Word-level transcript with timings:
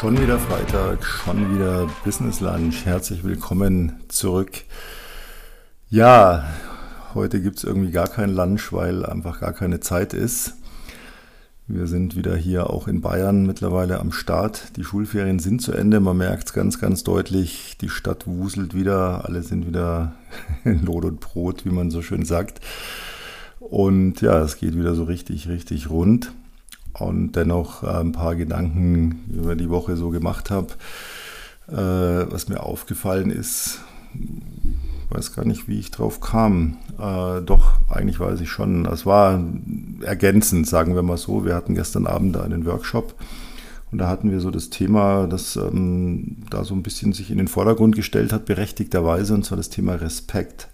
Schon 0.00 0.18
wieder 0.18 0.38
Freitag, 0.38 1.04
schon 1.04 1.54
wieder 1.54 1.86
Business 2.06 2.40
Lunch. 2.40 2.86
Herzlich 2.86 3.22
willkommen 3.22 4.00
zurück. 4.08 4.62
Ja, 5.90 6.48
heute 7.12 7.42
gibt 7.42 7.58
es 7.58 7.64
irgendwie 7.64 7.90
gar 7.90 8.08
kein 8.08 8.30
Lunch, 8.30 8.72
weil 8.72 9.04
einfach 9.04 9.40
gar 9.40 9.52
keine 9.52 9.80
Zeit 9.80 10.14
ist. 10.14 10.54
Wir 11.66 11.86
sind 11.86 12.16
wieder 12.16 12.34
hier 12.34 12.70
auch 12.70 12.88
in 12.88 13.02
Bayern 13.02 13.44
mittlerweile 13.44 14.00
am 14.00 14.10
Start. 14.10 14.74
Die 14.78 14.84
Schulferien 14.84 15.38
sind 15.38 15.60
zu 15.60 15.72
Ende. 15.72 16.00
Man 16.00 16.16
merkt 16.16 16.46
es 16.46 16.54
ganz, 16.54 16.80
ganz 16.80 17.04
deutlich. 17.04 17.76
Die 17.82 17.90
Stadt 17.90 18.26
wuselt 18.26 18.72
wieder. 18.72 19.26
Alle 19.26 19.42
sind 19.42 19.66
wieder 19.66 20.14
in 20.64 20.82
Lot 20.82 21.04
und 21.04 21.20
Brot, 21.20 21.66
wie 21.66 21.70
man 21.72 21.90
so 21.90 22.00
schön 22.00 22.24
sagt. 22.24 22.60
Und 23.58 24.22
ja, 24.22 24.40
es 24.40 24.56
geht 24.56 24.78
wieder 24.78 24.94
so 24.94 25.04
richtig, 25.04 25.46
richtig 25.46 25.90
rund 25.90 26.32
und 26.98 27.32
dennoch 27.32 27.82
äh, 27.82 28.00
ein 28.00 28.12
paar 28.12 28.36
Gedanken 28.36 29.24
über 29.32 29.56
die 29.56 29.70
Woche 29.70 29.96
so 29.96 30.10
gemacht 30.10 30.50
habe. 30.50 30.68
Äh, 31.68 32.32
was 32.32 32.48
mir 32.48 32.62
aufgefallen 32.62 33.30
ist, 33.30 33.80
weiß 35.10 35.34
gar 35.34 35.44
nicht, 35.44 35.68
wie 35.68 35.78
ich 35.78 35.90
drauf 35.90 36.20
kam. 36.20 36.78
Äh, 36.98 37.42
doch, 37.42 37.74
eigentlich 37.88 38.20
weiß 38.20 38.40
ich 38.40 38.50
schon. 38.50 38.86
Es 38.86 39.06
war 39.06 39.42
ergänzend, 40.02 40.66
sagen 40.66 40.94
wir 40.94 41.02
mal 41.02 41.16
so. 41.16 41.44
Wir 41.44 41.54
hatten 41.54 41.74
gestern 41.74 42.06
Abend 42.06 42.36
einen 42.36 42.66
Workshop 42.66 43.14
und 43.90 43.98
da 43.98 44.08
hatten 44.08 44.30
wir 44.30 44.40
so 44.40 44.50
das 44.50 44.70
Thema, 44.70 45.26
das 45.26 45.56
ähm, 45.56 46.36
da 46.48 46.64
so 46.64 46.74
ein 46.74 46.82
bisschen 46.82 47.12
sich 47.12 47.30
in 47.30 47.38
den 47.38 47.48
Vordergrund 47.48 47.96
gestellt 47.96 48.32
hat, 48.32 48.44
berechtigterweise, 48.44 49.34
und 49.34 49.44
zwar 49.44 49.56
das 49.56 49.70
Thema 49.70 49.94
Respekt. 49.94 50.68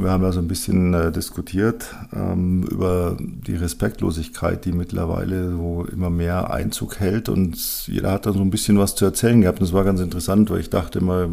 Wir 0.00 0.12
haben 0.12 0.22
ja 0.22 0.30
so 0.30 0.38
ein 0.38 0.46
bisschen 0.46 0.94
äh, 0.94 1.10
diskutiert 1.10 1.92
ähm, 2.14 2.62
über 2.62 3.16
die 3.18 3.56
Respektlosigkeit, 3.56 4.64
die 4.64 4.70
mittlerweile 4.70 5.50
so 5.50 5.86
immer 5.90 6.08
mehr 6.08 6.52
Einzug 6.52 7.00
hält 7.00 7.28
und 7.28 7.58
jeder 7.88 8.12
hat 8.12 8.24
da 8.24 8.32
so 8.32 8.40
ein 8.40 8.50
bisschen 8.50 8.78
was 8.78 8.94
zu 8.94 9.04
erzählen 9.04 9.40
gehabt. 9.40 9.58
Und 9.58 9.66
das 9.66 9.72
war 9.72 9.82
ganz 9.82 10.00
interessant, 10.00 10.50
weil 10.50 10.60
ich 10.60 10.70
dachte 10.70 11.00
immer, 11.00 11.28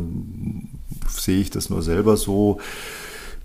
sehe 1.07 1.41
ich 1.41 1.51
das 1.51 1.69
nur 1.69 1.83
selber 1.83 2.17
so? 2.17 2.59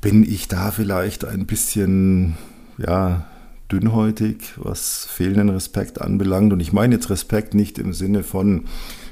Bin 0.00 0.24
ich 0.24 0.48
da 0.48 0.70
vielleicht 0.70 1.26
ein 1.26 1.44
bisschen, 1.44 2.38
ja, 2.78 3.26
dünnhäutig, 3.70 4.54
was 4.56 5.04
fehlenden 5.04 5.50
Respekt 5.50 6.00
anbelangt? 6.00 6.54
Und 6.54 6.60
ich 6.60 6.72
meine 6.72 6.94
jetzt 6.94 7.10
Respekt 7.10 7.52
nicht 7.52 7.78
im 7.78 7.92
Sinne 7.92 8.22
von, 8.22 8.64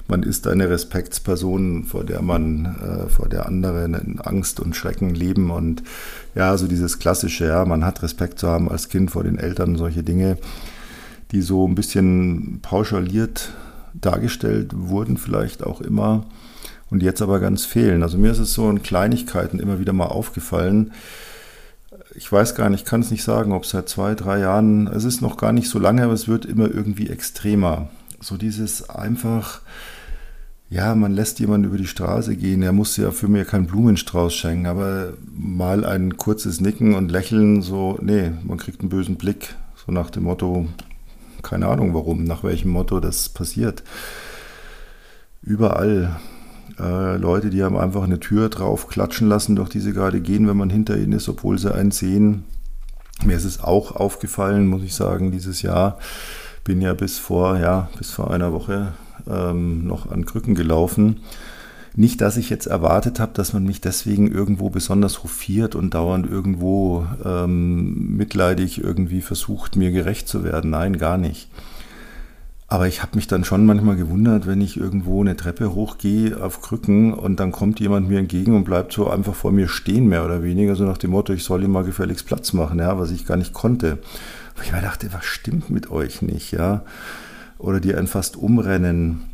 man 0.08 0.22
ist 0.22 0.46
eine 0.46 0.68
Respektsperson, 0.70 1.84
vor 1.84 2.04
der 2.04 2.22
man, 2.22 2.76
äh, 2.82 3.08
vor 3.08 3.28
der 3.28 3.46
andere 3.46 3.84
in 3.84 4.20
Angst 4.20 4.58
und 4.58 4.74
Schrecken 4.74 5.14
leben 5.14 5.50
und 5.50 5.82
ja, 6.34 6.56
so 6.56 6.66
dieses 6.66 6.98
klassische, 6.98 7.46
ja, 7.46 7.64
man 7.64 7.84
hat 7.84 8.02
Respekt 8.02 8.38
zu 8.38 8.48
haben 8.48 8.70
als 8.70 8.88
Kind 8.88 9.10
vor 9.10 9.22
den 9.22 9.38
Eltern, 9.38 9.76
solche 9.76 10.02
Dinge, 10.02 10.38
die 11.32 11.42
so 11.42 11.66
ein 11.68 11.74
bisschen 11.74 12.60
pauschaliert 12.62 13.52
dargestellt 13.94 14.72
wurden, 14.74 15.16
vielleicht 15.16 15.64
auch 15.64 15.80
immer 15.80 16.26
und 16.90 17.02
jetzt 17.02 17.22
aber 17.22 17.40
ganz 17.40 17.64
fehlen. 17.64 18.02
Also 18.02 18.18
mir 18.18 18.30
ist 18.32 18.38
es 18.38 18.54
so 18.54 18.68
in 18.70 18.82
Kleinigkeiten 18.82 19.58
immer 19.58 19.78
wieder 19.78 19.92
mal 19.92 20.06
aufgefallen. 20.06 20.92
Ich 22.14 22.30
weiß 22.30 22.54
gar 22.54 22.70
nicht, 22.70 22.80
ich 22.80 22.86
kann 22.86 23.02
es 23.02 23.10
nicht 23.10 23.22
sagen, 23.22 23.52
ob 23.52 23.66
seit 23.66 23.88
zwei, 23.88 24.14
drei 24.14 24.40
Jahren, 24.40 24.86
es 24.86 25.04
ist 25.04 25.20
noch 25.20 25.36
gar 25.36 25.52
nicht 25.52 25.68
so 25.68 25.78
lange, 25.78 26.02
aber 26.02 26.14
es 26.14 26.28
wird 26.28 26.46
immer 26.46 26.72
irgendwie 26.72 27.10
extremer. 27.10 27.90
So 28.20 28.36
dieses 28.36 28.88
einfach, 28.88 29.60
ja, 30.70 30.94
man 30.94 31.12
lässt 31.12 31.40
jemanden 31.40 31.68
über 31.68 31.78
die 31.78 31.86
Straße 31.86 32.36
gehen, 32.36 32.62
er 32.62 32.72
muss 32.72 32.96
ja 32.96 33.10
für 33.10 33.28
mir 33.28 33.44
keinen 33.44 33.66
Blumenstrauß 33.66 34.34
schenken, 34.34 34.66
aber 34.66 35.14
mal 35.34 35.84
ein 35.84 36.16
kurzes 36.18 36.60
Nicken 36.60 36.94
und 36.94 37.10
Lächeln, 37.10 37.62
so, 37.62 37.98
nee, 38.02 38.32
man 38.44 38.58
kriegt 38.58 38.80
einen 38.80 38.90
bösen 38.90 39.16
Blick, 39.16 39.54
so 39.76 39.92
nach 39.92 40.10
dem 40.10 40.24
Motto, 40.24 40.66
keine 41.42 41.68
Ahnung 41.68 41.94
warum, 41.94 42.24
nach 42.24 42.44
welchem 42.44 42.70
Motto 42.70 43.00
das 43.00 43.30
passiert. 43.30 43.82
Überall 45.40 46.16
äh, 46.78 47.16
Leute, 47.16 47.48
die 47.48 47.62
haben 47.62 47.78
einfach 47.78 48.02
eine 48.02 48.20
Tür 48.20 48.50
drauf 48.50 48.88
klatschen 48.88 49.28
lassen, 49.28 49.56
durch 49.56 49.70
die 49.70 49.80
sie 49.80 49.94
gerade 49.94 50.20
gehen, 50.20 50.48
wenn 50.48 50.56
man 50.56 50.68
hinter 50.68 50.98
ihnen 50.98 51.12
ist, 51.12 51.28
obwohl 51.30 51.58
sie 51.58 51.74
einen 51.74 51.92
sehen. 51.92 52.44
Mir 53.24 53.36
ist 53.36 53.44
es 53.44 53.62
auch 53.62 53.96
aufgefallen, 53.96 54.66
muss 54.66 54.82
ich 54.82 54.94
sagen, 54.94 55.32
dieses 55.32 55.62
Jahr. 55.62 55.98
Bin 56.62 56.82
ja 56.82 56.92
bis 56.92 57.18
vor, 57.18 57.58
ja, 57.58 57.88
bis 57.96 58.10
vor 58.10 58.30
einer 58.30 58.52
Woche 58.52 58.92
ähm, 59.28 59.86
noch 59.86 60.10
an 60.10 60.26
Krücken 60.26 60.54
gelaufen. 60.54 61.20
Nicht, 61.94 62.20
dass 62.20 62.36
ich 62.36 62.48
jetzt 62.50 62.66
erwartet 62.66 63.18
habe, 63.18 63.32
dass 63.34 63.52
man 63.52 63.64
mich 63.64 63.80
deswegen 63.80 64.30
irgendwo 64.30 64.70
besonders 64.70 65.24
hofiert 65.24 65.74
und 65.74 65.94
dauernd 65.94 66.30
irgendwo 66.30 67.06
ähm, 67.24 68.16
mitleidig 68.16 68.82
irgendwie 68.82 69.20
versucht, 69.20 69.74
mir 69.74 69.90
gerecht 69.90 70.28
zu 70.28 70.44
werden. 70.44 70.70
Nein, 70.70 70.98
gar 70.98 71.18
nicht. 71.18 71.48
Aber 72.70 72.86
ich 72.86 73.02
habe 73.02 73.16
mich 73.16 73.26
dann 73.26 73.44
schon 73.44 73.64
manchmal 73.64 73.96
gewundert, 73.96 74.46
wenn 74.46 74.60
ich 74.60 74.76
irgendwo 74.76 75.22
eine 75.22 75.36
Treppe 75.36 75.74
hochgehe 75.74 76.40
auf 76.40 76.60
Krücken 76.60 77.14
und 77.14 77.40
dann 77.40 77.50
kommt 77.50 77.80
jemand 77.80 78.10
mir 78.10 78.18
entgegen 78.18 78.54
und 78.54 78.64
bleibt 78.64 78.92
so 78.92 79.08
einfach 79.08 79.34
vor 79.34 79.52
mir 79.52 79.68
stehen, 79.68 80.06
mehr 80.06 80.22
oder 80.22 80.42
weniger, 80.42 80.76
so 80.76 80.84
nach 80.84 80.98
dem 80.98 81.12
Motto, 81.12 81.32
ich 81.32 81.44
soll 81.44 81.64
ihm 81.64 81.72
mal 81.72 81.84
gefälligst 81.84 82.26
Platz 82.26 82.52
machen, 82.52 82.78
ja, 82.78 82.98
was 82.98 83.10
ich 83.10 83.24
gar 83.24 83.38
nicht 83.38 83.54
konnte. 83.54 83.92
Und 84.54 84.64
ich 84.64 84.72
mir 84.72 84.82
dachte, 84.82 85.08
was 85.12 85.24
stimmt 85.24 85.70
mit 85.70 85.90
euch 85.90 86.20
nicht, 86.20 86.52
ja? 86.52 86.82
Oder 87.58 87.80
die 87.80 87.94
einen 87.94 88.06
fast 88.06 88.36
umrennen. 88.36 89.24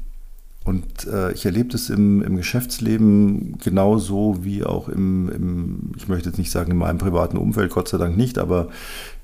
Und 0.64 1.06
äh, 1.06 1.30
ich 1.32 1.44
erlebe 1.44 1.68
das 1.68 1.90
im, 1.90 2.22
im 2.22 2.36
Geschäftsleben 2.36 3.58
genauso 3.58 4.44
wie 4.44 4.64
auch 4.64 4.88
im, 4.88 5.28
im, 5.28 5.92
ich 5.96 6.08
möchte 6.08 6.30
jetzt 6.30 6.38
nicht 6.38 6.50
sagen 6.50 6.70
in 6.70 6.78
meinem 6.78 6.96
privaten 6.96 7.36
Umfeld, 7.36 7.70
Gott 7.70 7.88
sei 7.88 7.98
Dank 7.98 8.16
nicht, 8.16 8.38
aber 8.38 8.68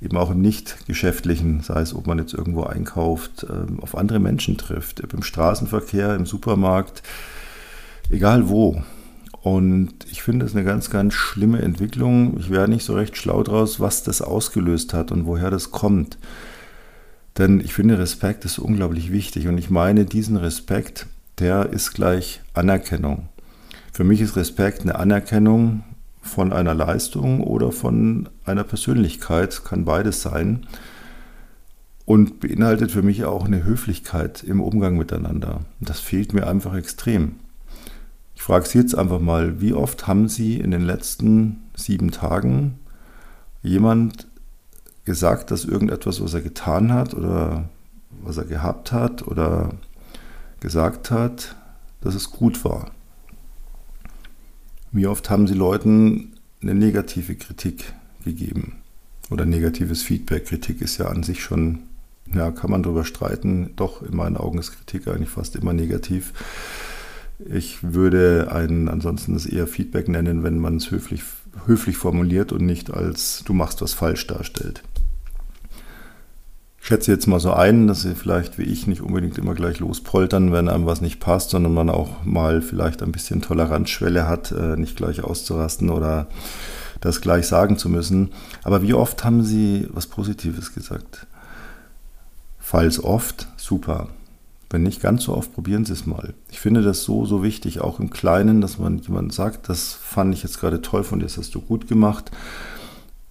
eben 0.02 0.18
auch 0.18 0.30
im 0.30 0.42
nicht 0.42 0.86
geschäftlichen, 0.86 1.62
sei 1.62 1.80
es, 1.80 1.94
ob 1.94 2.06
man 2.06 2.18
jetzt 2.18 2.34
irgendwo 2.34 2.64
einkauft, 2.64 3.46
äh, 3.48 3.80
auf 3.80 3.96
andere 3.96 4.18
Menschen 4.18 4.58
trifft, 4.58 5.00
im 5.00 5.22
Straßenverkehr, 5.22 6.14
im 6.14 6.26
Supermarkt, 6.26 7.02
egal 8.10 8.50
wo. 8.50 8.82
Und 9.40 9.94
ich 10.10 10.22
finde 10.22 10.44
das 10.44 10.54
eine 10.54 10.64
ganz, 10.64 10.90
ganz 10.90 11.14
schlimme 11.14 11.62
Entwicklung. 11.62 12.36
Ich 12.38 12.50
wäre 12.50 12.68
nicht 12.68 12.84
so 12.84 12.92
recht 12.92 13.16
schlau 13.16 13.42
draus, 13.42 13.80
was 13.80 14.02
das 14.02 14.20
ausgelöst 14.20 14.92
hat 14.92 15.10
und 15.10 15.24
woher 15.24 15.50
das 15.50 15.70
kommt. 15.70 16.18
Denn 17.40 17.60
ich 17.60 17.72
finde, 17.72 17.98
Respekt 17.98 18.44
ist 18.44 18.58
unglaublich 18.58 19.10
wichtig 19.10 19.48
und 19.48 19.56
ich 19.56 19.70
meine, 19.70 20.04
diesen 20.04 20.36
Respekt, 20.36 21.06
der 21.38 21.70
ist 21.72 21.94
gleich 21.94 22.42
Anerkennung. 22.52 23.30
Für 23.94 24.04
mich 24.04 24.20
ist 24.20 24.36
Respekt 24.36 24.82
eine 24.82 24.96
Anerkennung 24.96 25.82
von 26.20 26.52
einer 26.52 26.74
Leistung 26.74 27.40
oder 27.42 27.72
von 27.72 28.28
einer 28.44 28.62
Persönlichkeit, 28.62 29.64
kann 29.64 29.86
beides 29.86 30.20
sein 30.20 30.66
und 32.04 32.40
beinhaltet 32.40 32.92
für 32.92 33.00
mich 33.00 33.24
auch 33.24 33.46
eine 33.46 33.64
Höflichkeit 33.64 34.42
im 34.42 34.60
Umgang 34.60 34.98
miteinander. 34.98 35.60
Das 35.80 35.98
fehlt 35.98 36.34
mir 36.34 36.46
einfach 36.46 36.74
extrem. 36.74 37.36
Ich 38.36 38.42
frage 38.42 38.66
Sie 38.66 38.80
jetzt 38.80 38.94
einfach 38.94 39.18
mal, 39.18 39.62
wie 39.62 39.72
oft 39.72 40.06
haben 40.06 40.28
Sie 40.28 40.56
in 40.60 40.72
den 40.72 40.82
letzten 40.82 41.60
sieben 41.74 42.10
Tagen 42.10 42.78
jemand 43.62 44.26
gesagt, 45.10 45.50
dass 45.50 45.64
irgendetwas, 45.64 46.22
was 46.22 46.34
er 46.34 46.40
getan 46.40 46.92
hat 46.92 47.14
oder 47.14 47.68
was 48.22 48.36
er 48.36 48.44
gehabt 48.44 48.92
hat 48.92 49.26
oder 49.26 49.70
gesagt 50.60 51.10
hat, 51.10 51.56
dass 52.00 52.14
es 52.14 52.30
gut 52.30 52.64
war. 52.64 52.92
Wie 54.92 55.08
oft 55.08 55.28
haben 55.28 55.48
Sie 55.48 55.54
Leuten 55.54 56.34
eine 56.62 56.76
negative 56.76 57.34
Kritik 57.34 57.92
gegeben 58.24 58.74
oder 59.30 59.46
negatives 59.46 60.04
Feedback? 60.04 60.46
Kritik 60.46 60.80
ist 60.80 60.98
ja 60.98 61.06
an 61.06 61.24
sich 61.24 61.42
schon, 61.42 61.80
ja, 62.32 62.52
kann 62.52 62.70
man 62.70 62.84
darüber 62.84 63.04
streiten. 63.04 63.72
Doch, 63.74 64.02
in 64.02 64.14
meinen 64.14 64.36
Augen 64.36 64.60
ist 64.60 64.76
Kritik 64.76 65.08
eigentlich 65.08 65.30
fast 65.30 65.56
immer 65.56 65.72
negativ. 65.72 66.32
Ich 67.52 67.82
würde 67.82 68.52
einen 68.52 68.88
ansonsten 68.88 69.34
das 69.34 69.46
eher 69.46 69.66
Feedback 69.66 70.06
nennen, 70.06 70.44
wenn 70.44 70.60
man 70.60 70.76
es 70.76 70.92
höflich, 70.92 71.24
höflich 71.66 71.96
formuliert 71.96 72.52
und 72.52 72.64
nicht 72.64 72.92
als 72.92 73.42
du 73.44 73.54
machst 73.54 73.82
was 73.82 73.92
falsch 73.92 74.28
darstellt 74.28 74.84
schätze 76.80 77.12
jetzt 77.12 77.26
mal 77.26 77.40
so 77.40 77.52
ein, 77.52 77.86
dass 77.86 78.02
sie 78.02 78.14
vielleicht 78.14 78.58
wie 78.58 78.64
ich 78.64 78.86
nicht 78.86 79.02
unbedingt 79.02 79.38
immer 79.38 79.54
gleich 79.54 79.80
lospoltern, 79.80 80.50
wenn 80.50 80.68
einem 80.68 80.86
was 80.86 81.00
nicht 81.00 81.20
passt, 81.20 81.50
sondern 81.50 81.74
man 81.74 81.90
auch 81.90 82.24
mal 82.24 82.62
vielleicht 82.62 83.02
ein 83.02 83.12
bisschen 83.12 83.42
Toleranzschwelle 83.42 84.26
hat, 84.26 84.50
äh, 84.52 84.76
nicht 84.76 84.96
gleich 84.96 85.22
auszurasten 85.22 85.90
oder 85.90 86.26
das 87.00 87.20
gleich 87.20 87.46
sagen 87.46 87.76
zu 87.76 87.88
müssen. 87.88 88.30
Aber 88.62 88.82
wie 88.82 88.94
oft 88.94 89.24
haben 89.24 89.42
Sie 89.42 89.88
was 89.92 90.06
Positives 90.06 90.74
gesagt? 90.74 91.26
Falls 92.58 93.02
oft, 93.02 93.48
super. 93.56 94.08
Wenn 94.70 94.82
nicht 94.84 95.02
ganz 95.02 95.24
so 95.24 95.36
oft, 95.36 95.52
probieren 95.52 95.84
Sie 95.84 95.92
es 95.92 96.06
mal. 96.06 96.34
Ich 96.50 96.60
finde 96.60 96.82
das 96.82 97.02
so, 97.02 97.26
so 97.26 97.42
wichtig, 97.42 97.80
auch 97.80 97.98
im 97.98 98.10
Kleinen, 98.10 98.60
dass 98.60 98.78
man 98.78 98.98
jemand 98.98 99.32
sagt, 99.34 99.68
das 99.68 99.92
fand 99.92 100.34
ich 100.34 100.42
jetzt 100.42 100.60
gerade 100.60 100.80
toll 100.80 101.04
von 101.04 101.18
dir, 101.18 101.26
das 101.26 101.36
hast 101.36 101.54
du 101.54 101.60
gut 101.60 101.88
gemacht. 101.88 102.30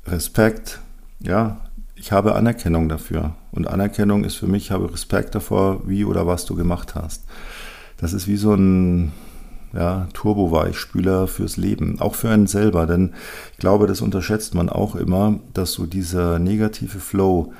Respekt, 0.05 0.81
ja, 1.21 1.61
ich 1.99 2.11
habe 2.11 2.35
Anerkennung 2.35 2.87
dafür. 2.87 3.35
Und 3.51 3.67
Anerkennung 3.67 4.23
ist 4.23 4.35
für 4.35 4.47
mich, 4.47 4.65
ich 4.65 4.71
habe 4.71 4.91
Respekt 4.91 5.35
davor, 5.35 5.87
wie 5.87 6.05
oder 6.05 6.25
was 6.25 6.45
du 6.45 6.55
gemacht 6.55 6.95
hast. 6.95 7.25
Das 7.97 8.13
ist 8.13 8.27
wie 8.27 8.37
so 8.37 8.53
ein 8.53 9.11
ja, 9.73 10.07
Turbo-Weichspüler 10.13 11.27
fürs 11.27 11.57
Leben, 11.57 11.99
auch 11.99 12.15
für 12.15 12.29
einen 12.29 12.47
selber. 12.47 12.87
Denn 12.87 13.11
ich 13.51 13.57
glaube, 13.59 13.85
das 13.85 14.01
unterschätzt 14.01 14.55
man 14.55 14.69
auch 14.69 14.95
immer, 14.95 15.39
dass 15.53 15.73
so 15.73 15.85
dieser 15.85 16.39
negative 16.39 16.99
Flow, 16.99 17.53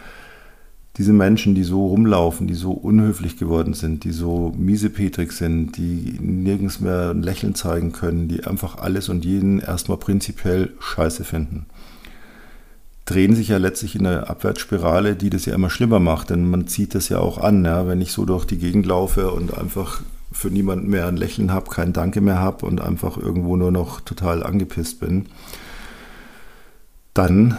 diese 0.98 1.14
Menschen, 1.14 1.54
die 1.54 1.64
so 1.64 1.88
rumlaufen, 1.88 2.48
die 2.48 2.56
so 2.56 2.72
unhöflich 2.72 3.38
geworden 3.38 3.74
sind, 3.74 4.06
die 4.06 4.12
so 4.12 4.54
miesepetrig 4.58 5.34
sind, 5.34 5.78
die 5.78 6.18
nirgends 6.20 6.80
mehr 6.80 7.12
ein 7.12 7.24
Lächeln 7.24 7.56
zeigen 7.56 7.92
können, 7.92 8.28
die 8.28 8.46
einfach 8.46 8.78
alles 8.78 9.10
und 9.10 9.26
jeden 9.26 9.60
erstmal 9.60 9.98
prinzipiell 9.98 10.72
scheiße 10.80 11.24
finden, 11.24 11.68
drehen 13.10 13.36
sich 13.36 13.48
ja 13.48 13.58
letztlich 13.58 13.96
in 13.96 14.06
eine 14.06 14.30
Abwärtsspirale, 14.30 15.16
die 15.16 15.30
das 15.30 15.46
ja 15.46 15.56
immer 15.56 15.70
schlimmer 15.70 16.00
macht, 16.00 16.30
denn 16.30 16.50
man 16.50 16.68
zieht 16.68 16.94
das 16.94 17.10
ja 17.10 17.20
auch 17.20 17.40
an, 17.40 17.66
ja? 17.66 17.88
wenn 17.88 18.02
ich 18.02 18.12
so 18.12 18.26
durch 18.26 18.46
die 18.46 18.58
Gegend 18.58 18.86
laufe 18.86 19.32
und 19.32 19.58
einfach 19.58 20.02
für 20.32 20.50
niemanden 20.50 20.90
mehr 20.90 21.08
ein 21.08 21.18
Lächeln 21.18 21.52
habe, 21.52 21.72
kein 21.72 21.92
Danke 21.92 22.22
mehr 22.22 22.40
habe 22.40 22.66
und 22.68 22.82
einfach 22.82 23.18
irgendwo 23.18 23.56
nur 23.56 23.72
noch 23.72 24.00
total 24.00 24.44
angepisst 24.44 25.00
bin, 25.00 25.26
dann 27.16 27.58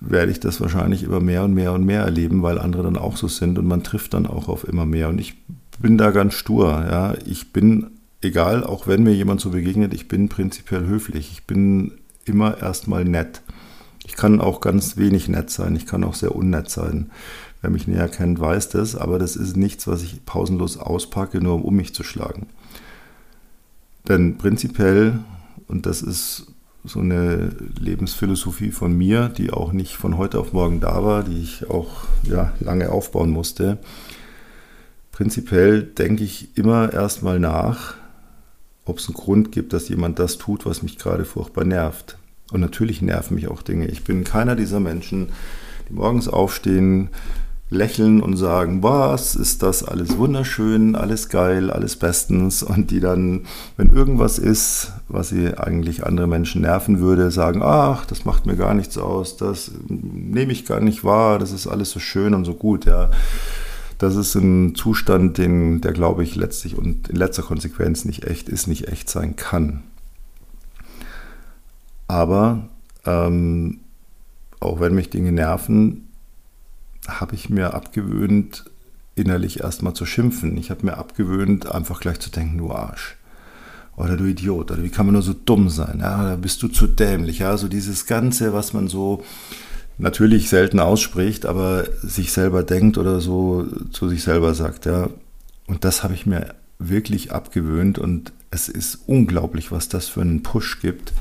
werde 0.00 0.32
ich 0.32 0.40
das 0.40 0.60
wahrscheinlich 0.60 1.04
immer 1.04 1.20
mehr 1.20 1.44
und 1.44 1.54
mehr 1.54 1.72
und 1.72 1.84
mehr 1.84 2.02
erleben, 2.02 2.42
weil 2.42 2.58
andere 2.58 2.82
dann 2.82 2.96
auch 2.96 3.16
so 3.16 3.28
sind 3.28 3.58
und 3.58 3.66
man 3.66 3.84
trifft 3.84 4.14
dann 4.14 4.26
auch 4.26 4.48
auf 4.48 4.66
immer 4.66 4.86
mehr. 4.86 5.08
Und 5.08 5.20
ich 5.20 5.34
bin 5.78 5.96
da 5.96 6.10
ganz 6.10 6.34
stur. 6.34 6.84
Ja. 6.90 7.14
Ich 7.26 7.52
bin, 7.52 7.90
egal, 8.20 8.64
auch 8.64 8.86
wenn 8.86 9.04
mir 9.04 9.14
jemand 9.14 9.40
so 9.40 9.50
begegnet, 9.50 9.94
ich 9.94 10.08
bin 10.08 10.28
prinzipiell 10.28 10.86
höflich. 10.86 11.30
Ich 11.32 11.44
bin 11.44 11.92
immer 12.24 12.58
erstmal 12.58 13.04
nett. 13.04 13.42
Ich 14.10 14.16
kann 14.16 14.40
auch 14.40 14.60
ganz 14.60 14.96
wenig 14.96 15.28
nett 15.28 15.50
sein. 15.50 15.76
Ich 15.76 15.86
kann 15.86 16.02
auch 16.02 16.14
sehr 16.16 16.34
unnett 16.34 16.68
sein. 16.68 17.12
Wer 17.60 17.70
mich 17.70 17.86
näher 17.86 18.08
kennt, 18.08 18.40
weiß 18.40 18.68
das, 18.70 18.96
aber 18.96 19.20
das 19.20 19.36
ist 19.36 19.56
nichts, 19.56 19.86
was 19.86 20.02
ich 20.02 20.26
pausenlos 20.26 20.78
auspacke, 20.78 21.40
nur 21.40 21.64
um 21.64 21.76
mich 21.76 21.94
zu 21.94 22.02
schlagen. 22.02 22.48
Denn 24.08 24.36
prinzipiell, 24.36 25.20
und 25.68 25.86
das 25.86 26.02
ist 26.02 26.46
so 26.82 26.98
eine 26.98 27.50
Lebensphilosophie 27.78 28.72
von 28.72 28.98
mir, 28.98 29.28
die 29.28 29.52
auch 29.52 29.70
nicht 29.70 29.94
von 29.94 30.18
heute 30.18 30.40
auf 30.40 30.52
morgen 30.52 30.80
da 30.80 31.04
war, 31.04 31.22
die 31.22 31.40
ich 31.40 31.70
auch 31.70 32.02
ja, 32.24 32.52
lange 32.58 32.90
aufbauen 32.90 33.30
musste. 33.30 33.78
Prinzipiell 35.12 35.84
denke 35.84 36.24
ich 36.24 36.58
immer 36.58 36.92
erstmal 36.92 37.38
nach, 37.38 37.94
ob 38.86 38.98
es 38.98 39.06
einen 39.06 39.14
Grund 39.14 39.52
gibt, 39.52 39.72
dass 39.72 39.88
jemand 39.88 40.18
das 40.18 40.36
tut, 40.36 40.66
was 40.66 40.82
mich 40.82 40.98
gerade 40.98 41.24
furchtbar 41.24 41.64
nervt. 41.64 42.16
Und 42.50 42.60
natürlich 42.60 43.02
nerven 43.02 43.34
mich 43.34 43.48
auch 43.48 43.62
Dinge. 43.62 43.86
Ich 43.86 44.04
bin 44.04 44.24
keiner 44.24 44.56
dieser 44.56 44.80
Menschen, 44.80 45.28
die 45.88 45.94
morgens 45.94 46.28
aufstehen, 46.28 47.10
lächeln 47.70 48.20
und 48.20 48.36
sagen, 48.36 48.82
was 48.82 49.36
ist 49.36 49.62
das 49.62 49.84
alles 49.84 50.18
wunderschön, 50.18 50.96
alles 50.96 51.28
geil, 51.28 51.70
alles 51.70 51.96
bestens 51.96 52.64
und 52.64 52.90
die 52.90 52.98
dann, 52.98 53.42
wenn 53.76 53.90
irgendwas 53.90 54.38
ist, 54.38 54.92
was 55.08 55.28
sie 55.28 55.56
eigentlich 55.56 56.04
andere 56.04 56.26
Menschen 56.26 56.62
nerven 56.62 56.98
würde, 56.98 57.30
sagen, 57.30 57.62
ach, 57.62 58.04
das 58.06 58.24
macht 58.24 58.44
mir 58.44 58.56
gar 58.56 58.74
nichts 58.74 58.98
aus, 58.98 59.36
das 59.36 59.70
nehme 59.88 60.52
ich 60.52 60.66
gar 60.66 60.80
nicht 60.80 61.04
wahr, 61.04 61.38
das 61.38 61.52
ist 61.52 61.68
alles 61.68 61.90
so 61.90 62.00
schön 62.00 62.34
und 62.34 62.44
so 62.44 62.54
gut, 62.54 62.86
ja. 62.86 63.10
Das 63.98 64.16
ist 64.16 64.34
ein 64.34 64.74
Zustand, 64.74 65.38
den, 65.38 65.82
der 65.82 65.92
glaube 65.92 66.24
ich 66.24 66.34
letztlich 66.34 66.76
und 66.76 67.08
in 67.08 67.16
letzter 67.16 67.42
Konsequenz 67.42 68.04
nicht 68.04 68.24
echt 68.24 68.48
ist, 68.48 68.66
nicht 68.66 68.88
echt 68.88 69.10
sein 69.10 69.36
kann. 69.36 69.82
Aber 72.10 72.68
ähm, 73.06 73.78
auch 74.58 74.80
wenn 74.80 74.96
mich 74.96 75.10
Dinge 75.10 75.30
nerven, 75.30 76.08
habe 77.06 77.36
ich 77.36 77.50
mir 77.50 77.72
abgewöhnt, 77.72 78.64
innerlich 79.14 79.60
erstmal 79.60 79.94
zu 79.94 80.06
schimpfen. 80.06 80.56
Ich 80.56 80.70
habe 80.72 80.84
mir 80.86 80.96
abgewöhnt, 80.96 81.70
einfach 81.70 82.00
gleich 82.00 82.18
zu 82.18 82.30
denken, 82.30 82.58
du 82.58 82.72
Arsch. 82.72 83.16
Oder 83.96 84.16
du 84.16 84.24
Idiot. 84.24 84.72
Oder 84.72 84.82
wie 84.82 84.88
kann 84.88 85.06
man 85.06 85.12
nur 85.12 85.22
so 85.22 85.34
dumm 85.34 85.68
sein? 85.68 86.00
Ja, 86.00 86.30
da 86.30 86.34
bist 86.34 86.60
du 86.64 86.68
zu 86.68 86.88
dämlich. 86.88 87.38
Ja, 87.38 87.56
so 87.56 87.68
dieses 87.68 88.06
Ganze, 88.06 88.52
was 88.52 88.72
man 88.72 88.88
so 88.88 89.22
natürlich 89.96 90.48
selten 90.48 90.80
ausspricht, 90.80 91.46
aber 91.46 91.84
sich 92.02 92.32
selber 92.32 92.64
denkt 92.64 92.98
oder 92.98 93.20
so 93.20 93.68
zu 93.92 94.08
sich 94.08 94.24
selber 94.24 94.54
sagt. 94.54 94.84
Ja. 94.84 95.10
Und 95.68 95.84
das 95.84 96.02
habe 96.02 96.14
ich 96.14 96.26
mir 96.26 96.56
wirklich 96.80 97.30
abgewöhnt 97.30 98.00
und 98.00 98.32
es 98.50 98.68
ist 98.68 98.98
unglaublich, 99.06 99.70
was 99.70 99.88
das 99.88 100.08
für 100.08 100.22
einen 100.22 100.42
Push 100.42 100.80
gibt 100.80 101.12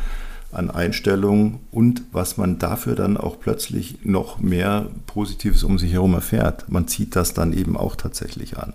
an 0.52 0.72
Einstellungen 0.72 1.60
und 1.72 2.04
was 2.12 2.38
man 2.38 2.58
dafür 2.58 2.96
dann 2.96 3.18
auch 3.18 3.40
plötzlich 3.40 4.00
noch 4.04 4.40
mehr 4.40 4.88
Positives 5.06 5.64
um 5.64 5.78
sich 5.78 5.94
herum 5.94 6.14
erfährt. 6.14 6.70
Man 6.70 6.88
zieht 6.88 7.16
das 7.16 7.34
dann 7.34 7.54
eben 7.54 7.78
auch 7.78 7.96
tatsächlich 7.96 8.58
an. 8.58 8.74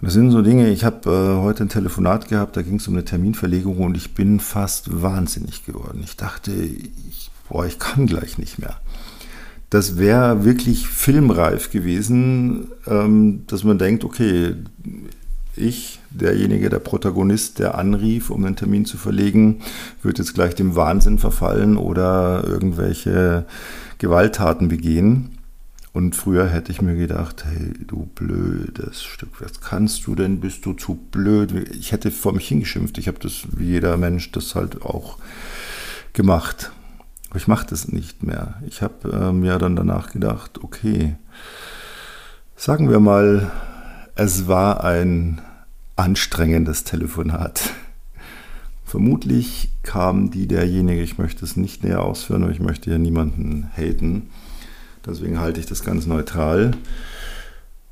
Und 0.00 0.06
das 0.06 0.12
sind 0.12 0.30
so 0.30 0.42
Dinge, 0.42 0.70
ich 0.70 0.84
habe 0.84 1.10
äh, 1.10 1.42
heute 1.42 1.64
ein 1.64 1.68
Telefonat 1.68 2.28
gehabt, 2.28 2.56
da 2.56 2.62
ging 2.62 2.76
es 2.76 2.86
um 2.86 2.94
eine 2.94 3.04
Terminverlegung 3.04 3.78
und 3.78 3.96
ich 3.96 4.14
bin 4.14 4.38
fast 4.38 5.02
wahnsinnig 5.02 5.64
geworden. 5.66 6.02
Ich 6.04 6.16
dachte, 6.16 6.52
ich, 6.52 7.30
boah, 7.48 7.66
ich 7.66 7.80
kann 7.80 8.06
gleich 8.06 8.38
nicht 8.38 8.60
mehr. 8.60 8.76
Das 9.70 9.98
wäre 9.98 10.44
wirklich 10.44 10.86
filmreif 10.86 11.70
gewesen, 11.70 12.68
ähm, 12.86 13.42
dass 13.48 13.64
man 13.64 13.78
denkt, 13.78 14.04
okay, 14.04 14.54
ich, 15.58 16.00
derjenige, 16.10 16.70
der 16.70 16.78
Protagonist, 16.78 17.58
der 17.58 17.76
anrief, 17.76 18.30
um 18.30 18.42
den 18.44 18.56
Termin 18.56 18.84
zu 18.84 18.96
verlegen, 18.96 19.60
wird 20.02 20.18
jetzt 20.18 20.34
gleich 20.34 20.54
dem 20.54 20.76
Wahnsinn 20.76 21.18
verfallen 21.18 21.76
oder 21.76 22.44
irgendwelche 22.46 23.46
Gewalttaten 23.98 24.68
begehen. 24.68 25.38
Und 25.92 26.14
früher 26.14 26.48
hätte 26.48 26.70
ich 26.70 26.80
mir 26.80 26.94
gedacht, 26.94 27.44
hey, 27.44 27.72
du 27.86 28.08
blödes 28.14 29.02
Stück, 29.02 29.40
was 29.40 29.60
kannst 29.60 30.06
du 30.06 30.14
denn? 30.14 30.40
Bist 30.40 30.64
du 30.64 30.74
zu 30.74 30.94
blöd? 30.94 31.52
Ich 31.72 31.92
hätte 31.92 32.10
vor 32.10 32.32
mich 32.32 32.46
hingeschimpft. 32.46 32.98
Ich 32.98 33.08
habe 33.08 33.18
das, 33.18 33.42
wie 33.56 33.66
jeder 33.66 33.96
Mensch, 33.96 34.30
das 34.30 34.54
halt 34.54 34.82
auch 34.82 35.18
gemacht. 36.12 36.70
Aber 37.30 37.38
ich 37.38 37.48
mache 37.48 37.66
das 37.68 37.88
nicht 37.88 38.22
mehr. 38.22 38.62
Ich 38.66 38.82
habe 38.82 39.10
äh, 39.10 39.32
mir 39.32 39.58
dann 39.58 39.76
danach 39.76 40.12
gedacht, 40.12 40.62
okay, 40.62 41.16
sagen 42.56 42.90
wir 42.90 43.00
mal, 43.00 43.50
es 44.14 44.46
war 44.48 44.84
ein 44.84 45.40
anstrengendes 45.98 46.84
Telefonat. 46.84 47.72
Vermutlich 48.84 49.70
kam 49.82 50.30
die 50.30 50.46
derjenige, 50.46 51.02
ich 51.02 51.18
möchte 51.18 51.44
es 51.44 51.56
nicht 51.56 51.82
näher 51.82 52.02
ausführen, 52.02 52.44
aber 52.44 52.52
ich 52.52 52.60
möchte 52.60 52.90
ja 52.90 52.98
niemanden 52.98 53.68
haten, 53.76 54.30
deswegen 55.04 55.40
halte 55.40 55.60
ich 55.60 55.66
das 55.66 55.82
ganz 55.82 56.06
neutral, 56.06 56.70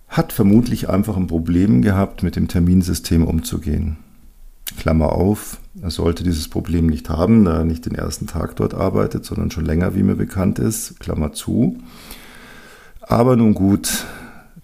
hat 0.08 0.32
vermutlich 0.32 0.88
einfach 0.88 1.16
ein 1.16 1.26
Problem 1.26 1.82
gehabt, 1.82 2.22
mit 2.22 2.36
dem 2.36 2.48
Terminsystem 2.48 3.26
umzugehen. 3.26 3.96
Klammer 4.78 5.12
auf, 5.12 5.58
er 5.82 5.90
sollte 5.90 6.22
dieses 6.22 6.48
Problem 6.48 6.86
nicht 6.86 7.10
haben, 7.10 7.44
da 7.44 7.58
er 7.58 7.64
nicht 7.64 7.86
den 7.86 7.94
ersten 7.94 8.26
Tag 8.26 8.56
dort 8.56 8.72
arbeitet, 8.72 9.24
sondern 9.24 9.50
schon 9.50 9.64
länger, 9.64 9.94
wie 9.94 10.02
mir 10.02 10.16
bekannt 10.16 10.58
ist, 10.58 11.00
Klammer 11.00 11.32
zu. 11.32 11.78
Aber 13.02 13.36
nun 13.36 13.54
gut, 13.54 14.06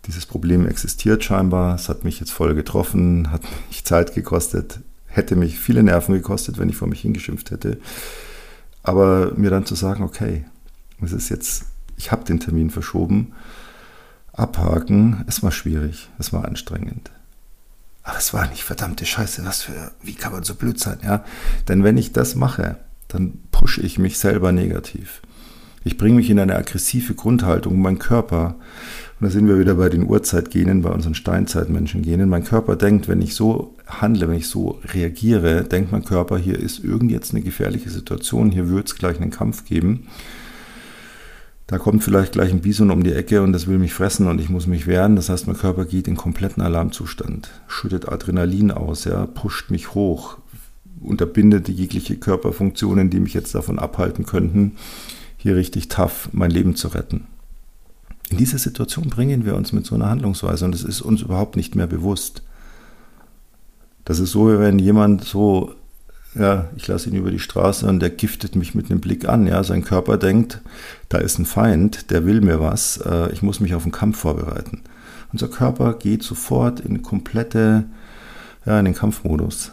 dieses 0.06 0.26
Problem 0.26 0.66
existiert 0.66 1.22
scheinbar. 1.24 1.74
Es 1.74 1.88
hat 1.88 2.04
mich 2.04 2.20
jetzt 2.20 2.32
voll 2.32 2.54
getroffen, 2.54 3.30
hat 3.30 3.42
mich 3.68 3.84
Zeit 3.84 4.14
gekostet, 4.14 4.80
hätte 5.06 5.36
mich 5.36 5.58
viele 5.58 5.82
Nerven 5.82 6.14
gekostet, 6.14 6.58
wenn 6.58 6.68
ich 6.68 6.76
vor 6.76 6.88
mich 6.88 7.00
hingeschimpft 7.00 7.50
hätte. 7.50 7.78
Aber 8.82 9.32
mir 9.36 9.50
dann 9.50 9.66
zu 9.66 9.74
sagen, 9.74 10.02
okay, 10.02 10.44
es 11.00 11.12
ist 11.12 11.28
jetzt, 11.28 11.64
ich 11.96 12.10
habe 12.10 12.24
den 12.24 12.40
Termin 12.40 12.70
verschoben, 12.70 13.32
abhaken, 14.32 15.24
es 15.26 15.42
war 15.42 15.52
schwierig, 15.52 16.08
es 16.18 16.32
war 16.32 16.44
anstrengend. 16.44 17.10
Aber 18.02 18.18
es 18.18 18.34
war 18.34 18.48
nicht 18.48 18.64
verdammte 18.64 19.06
Scheiße, 19.06 19.44
was 19.44 19.62
für, 19.62 19.92
wie 20.02 20.14
kann 20.14 20.32
man 20.32 20.42
so 20.42 20.54
blöd 20.56 20.80
sein, 20.80 20.98
ja? 21.04 21.24
Denn 21.68 21.84
wenn 21.84 21.96
ich 21.96 22.12
das 22.12 22.34
mache, 22.34 22.76
dann 23.06 23.38
pushe 23.52 23.80
ich 23.80 23.98
mich 23.98 24.18
selber 24.18 24.50
negativ. 24.50 25.22
Ich 25.84 25.96
bringe 25.96 26.16
mich 26.16 26.30
in 26.30 26.38
eine 26.38 26.56
aggressive 26.56 27.14
Grundhaltung. 27.14 27.80
Mein 27.80 27.98
Körper 27.98 28.56
und 29.22 29.26
da 29.28 29.30
sind 29.30 29.46
wir 29.46 29.60
wieder 29.60 29.76
bei 29.76 29.88
den 29.88 30.08
Urzeitgenen, 30.08 30.82
bei 30.82 30.90
unseren 30.90 31.14
Steinzeitmenschen-Genen. 31.14 32.28
Mein 32.28 32.42
Körper 32.42 32.74
denkt, 32.74 33.06
wenn 33.06 33.22
ich 33.22 33.36
so 33.36 33.76
handle, 33.86 34.26
wenn 34.26 34.36
ich 34.36 34.48
so 34.48 34.80
reagiere, 34.92 35.62
denkt 35.62 35.92
mein 35.92 36.04
Körper, 36.04 36.38
hier 36.38 36.58
ist 36.58 36.82
irgend 36.82 37.12
jetzt 37.12 37.32
eine 37.32 37.40
gefährliche 37.40 37.88
Situation, 37.88 38.50
hier 38.50 38.68
wird 38.68 38.88
es 38.88 38.96
gleich 38.96 39.20
einen 39.20 39.30
Kampf 39.30 39.64
geben. 39.64 40.08
Da 41.68 41.78
kommt 41.78 42.02
vielleicht 42.02 42.32
gleich 42.32 42.50
ein 42.50 42.62
Bison 42.62 42.90
um 42.90 43.04
die 43.04 43.12
Ecke 43.12 43.42
und 43.42 43.52
das 43.52 43.68
will 43.68 43.78
mich 43.78 43.94
fressen 43.94 44.26
und 44.26 44.40
ich 44.40 44.48
muss 44.48 44.66
mich 44.66 44.88
wehren. 44.88 45.14
Das 45.14 45.28
heißt, 45.28 45.46
mein 45.46 45.56
Körper 45.56 45.84
geht 45.84 46.08
in 46.08 46.16
kompletten 46.16 46.60
Alarmzustand, 46.60 47.48
schüttet 47.68 48.08
Adrenalin 48.08 48.72
aus, 48.72 49.04
ja, 49.04 49.26
pusht 49.26 49.70
mich 49.70 49.94
hoch, 49.94 50.38
unterbindet 51.00 51.68
jegliche 51.68 52.16
Körperfunktionen, 52.16 53.08
die 53.08 53.20
mich 53.20 53.34
jetzt 53.34 53.54
davon 53.54 53.78
abhalten 53.78 54.26
könnten, 54.26 54.72
hier 55.36 55.54
richtig 55.54 55.86
tough 55.86 56.28
mein 56.32 56.50
Leben 56.50 56.74
zu 56.74 56.88
retten. 56.88 57.28
In 58.32 58.38
diese 58.38 58.56
Situation 58.56 59.10
bringen 59.10 59.44
wir 59.44 59.54
uns 59.54 59.74
mit 59.74 59.84
so 59.84 59.94
einer 59.94 60.08
Handlungsweise 60.08 60.64
und 60.64 60.74
es 60.74 60.84
ist 60.84 61.02
uns 61.02 61.20
überhaupt 61.20 61.54
nicht 61.54 61.74
mehr 61.74 61.86
bewusst. 61.86 62.42
Das 64.06 64.18
ist 64.18 64.30
so, 64.30 64.48
wie 64.50 64.58
wenn 64.58 64.78
jemand 64.78 65.22
so, 65.22 65.74
ja, 66.34 66.70
ich 66.74 66.88
lasse 66.88 67.10
ihn 67.10 67.16
über 67.16 67.30
die 67.30 67.38
Straße 67.38 67.86
und 67.86 68.00
der 68.00 68.08
giftet 68.08 68.56
mich 68.56 68.74
mit 68.74 68.90
einem 68.90 69.02
Blick 69.02 69.28
an. 69.28 69.46
Ja, 69.46 69.62
sein 69.62 69.84
Körper 69.84 70.16
denkt, 70.16 70.62
da 71.10 71.18
ist 71.18 71.38
ein 71.38 71.44
Feind, 71.44 72.10
der 72.10 72.24
will 72.24 72.40
mir 72.40 72.58
was, 72.58 72.96
äh, 73.04 73.30
ich 73.32 73.42
muss 73.42 73.60
mich 73.60 73.74
auf 73.74 73.82
einen 73.82 73.92
Kampf 73.92 74.20
vorbereiten. 74.20 74.80
Unser 75.30 75.48
Körper 75.48 75.92
geht 75.92 76.22
sofort 76.22 76.80
in 76.80 77.02
komplette, 77.02 77.84
ja, 78.64 78.78
in 78.78 78.86
den 78.86 78.94
Kampfmodus. 78.94 79.72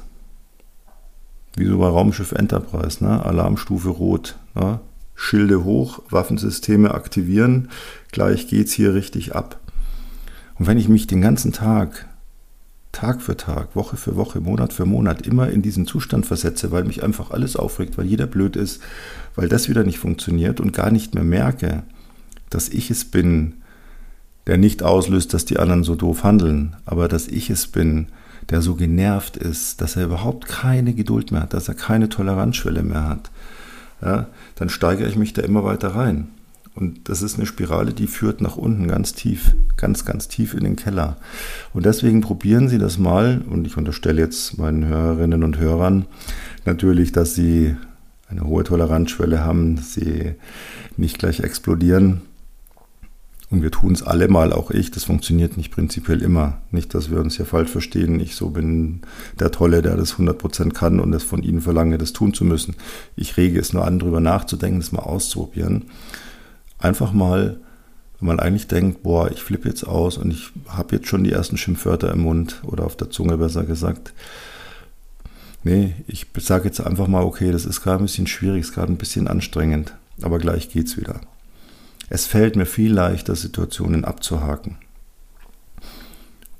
Wie 1.55 1.65
so 1.65 1.77
bei 1.77 1.87
Raumschiff 1.87 2.33
Enterprise, 2.33 3.01
ne? 3.01 3.25
Alarmstufe 3.25 3.87
Rot. 3.87 4.35
Ne? 4.53 4.81
Schilde 5.21 5.65
hoch, 5.65 6.01
Waffensysteme 6.09 6.93
aktivieren, 6.93 7.67
gleich 8.13 8.47
geht's 8.47 8.71
hier 8.71 8.93
richtig 8.93 9.35
ab. 9.35 9.59
Und 10.57 10.65
wenn 10.65 10.77
ich 10.77 10.88
mich 10.88 11.07
den 11.07 11.19
ganzen 11.19 11.51
Tag, 11.51 12.07
Tag 12.93 13.21
für 13.21 13.35
Tag, 13.35 13.75
Woche 13.75 13.97
für 13.97 14.15
Woche, 14.15 14.39
Monat 14.39 14.71
für 14.71 14.85
Monat 14.85 15.27
immer 15.27 15.49
in 15.49 15.61
diesen 15.61 15.85
Zustand 15.85 16.25
versetze, 16.25 16.71
weil 16.71 16.85
mich 16.85 17.03
einfach 17.03 17.31
alles 17.31 17.57
aufregt, 17.57 17.97
weil 17.97 18.05
jeder 18.05 18.27
blöd 18.27 18.55
ist, 18.55 18.81
weil 19.35 19.49
das 19.49 19.67
wieder 19.67 19.83
nicht 19.83 19.99
funktioniert 19.99 20.61
und 20.61 20.71
gar 20.71 20.89
nicht 20.89 21.13
mehr 21.13 21.25
merke, 21.25 21.83
dass 22.49 22.69
ich 22.69 22.89
es 22.89 23.03
bin, 23.03 23.55
der 24.47 24.57
nicht 24.57 24.83
auslöst, 24.83 25.33
dass 25.33 25.43
die 25.43 25.59
anderen 25.59 25.83
so 25.83 25.95
doof 25.95 26.23
handeln, 26.23 26.77
aber 26.85 27.09
dass 27.09 27.27
ich 27.27 27.49
es 27.49 27.67
bin, 27.67 28.07
der 28.49 28.61
so 28.61 28.75
genervt 28.75 29.35
ist, 29.35 29.81
dass 29.81 29.97
er 29.97 30.05
überhaupt 30.05 30.47
keine 30.47 30.93
Geduld 30.93 31.33
mehr 31.33 31.41
hat, 31.41 31.53
dass 31.53 31.67
er 31.67 31.75
keine 31.75 32.07
Toleranzschwelle 32.07 32.83
mehr 32.83 33.07
hat, 33.07 33.29
ja, 34.01 34.27
dann 34.56 34.70
steigere 34.70 35.08
ich 35.08 35.15
mich 35.15 35.34
da 35.34 35.41
immer 35.41 35.63
weiter 35.63 35.96
rein. 35.96 36.29
Und 36.75 37.10
das 37.10 37.22
ist 37.22 37.36
eine 37.36 37.46
Spirale, 37.46 37.94
die 37.94 38.08
führt 38.08 38.41
nach 38.41 38.56
unten 38.56 38.88
ganz 38.88 39.13
tief, 39.13 39.53
ganz, 39.75 40.06
ganz 40.06 40.27
tief 40.29 40.53
in 40.53 40.63
den 40.63 40.75
Keller. 40.77 41.18
Und 41.74 41.86
deswegen 41.86 42.22
probieren 42.22 42.70
Sie 42.70 42.77
das 42.77 42.98
mal. 42.98 43.41
Und 43.50 43.68
ich 43.68 43.75
unterstelle 43.75 44.22
jetzt 44.22 44.58
meinen 44.58 44.86
Hörerinnen 44.86 45.44
und 45.44 45.58
Hörern 45.58 46.06
natürlich, 46.65 47.12
dass 47.12 47.36
sie 47.36 47.75
eine 48.29 48.46
hohe 48.46 48.63
Toleranzschwelle 48.63 49.44
haben, 49.44 49.75
dass 49.75 49.94
sie 49.94 50.36
nicht 50.96 51.20
gleich 51.20 51.41
explodieren. 51.41 52.22
Und 53.51 53.63
wir 53.63 53.72
tun 53.72 53.94
es 53.94 54.03
alle 54.03 54.27
mal, 54.27 54.53
auch 54.53 54.70
ich. 54.70 54.91
Das 54.91 55.06
funktioniert 55.06 55.58
nicht 55.58 55.72
prinzipiell 55.72 56.22
immer. 56.22 56.62
Nicht, 56.70 56.94
dass 56.94 57.10
wir 57.10 57.20
uns 57.20 57.38
hier 57.38 57.48
falsch 57.48 57.72
verstehen. 57.72 58.20
Ich 58.20 58.36
so 58.36 58.50
bin 58.50 59.01
der 59.39 59.51
Tolle, 59.51 59.82
der 59.82 59.98
das 59.98 60.15
100% 60.15 60.72
kann 60.72 61.00
und 61.00 61.13
es 61.13 61.24
von 61.24 61.41
Ihnen 61.41 61.62
verlange, 61.62 61.98
das 61.98 62.13
tun 62.13 62.34
zu 62.34 62.46
müssen. 62.46 62.75
Ich 63.15 63.38
rege 63.38 63.60
es 63.60 63.74
nur 63.74 63.86
an, 63.86 63.98
darüber 63.98 64.20
nachzudenken, 64.20 64.79
das 64.79 64.91
mal 64.91 65.01
auszuprobieren. 65.01 65.86
Einfach 66.77 67.12
mal, 67.12 67.60
wenn 68.20 68.27
man 68.27 68.39
eigentlich 68.39 68.68
denkt, 68.68 69.01
boah, 69.01 69.32
ich 69.32 69.41
flippe 69.41 69.68
jetzt 69.68 69.84
aus 69.84 70.20
und 70.20 70.29
ich 70.29 70.51
habe 70.68 70.98
jetzt 70.98 71.08
schon 71.08 71.24
die 71.24 71.32
ersten 71.32 71.58
Schimpfwörter 71.58 72.12
im 72.12 72.22
Mund 72.22 72.62
oder 72.63 72.86
auf 72.86 72.96
der 72.96 73.10
Zunge 73.10 73.38
besser 73.38 73.63
gesagt. 73.63 74.13
Nee, 75.63 75.96
ich 76.08 76.27
sage 76.38 76.65
jetzt 76.65 76.82
einfach 76.82 77.08
mal, 77.08 77.24
okay, 77.24 77.51
das 77.51 77.65
ist 77.65 77.82
gerade 77.82 78.03
ein 78.03 78.06
bisschen 78.06 78.27
schwierig, 78.27 78.62
ist 78.62 78.74
gerade 78.74 78.94
ein 78.94 78.98
bisschen 78.98 79.27
anstrengend, 79.27 79.96
aber 80.22 80.38
gleich 80.38 80.70
geht's 80.70 80.98
wieder. 80.98 81.20
Es 82.09 82.25
fällt 82.25 82.55
mir 82.55 82.65
viel 82.65 82.91
leichter, 82.91 83.35
Situationen 83.35 84.03
abzuhaken. 84.03 84.77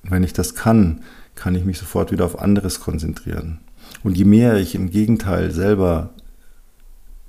Und 0.04 0.12
wenn 0.12 0.24
ich 0.24 0.34
das 0.34 0.56
kann, 0.56 1.02
kann 1.36 1.56
ich 1.56 1.66
mich 1.66 1.78
sofort 1.78 2.12
wieder 2.12 2.26
auf 2.26 2.40
anderes 2.40 2.80
konzentrieren. 2.80 3.60
Und 4.04 4.18
je 4.18 4.26
mehr 4.26 4.58
ich 4.58 4.76
im 4.76 4.90
Gegenteil 4.90 5.52
selber 5.52 6.12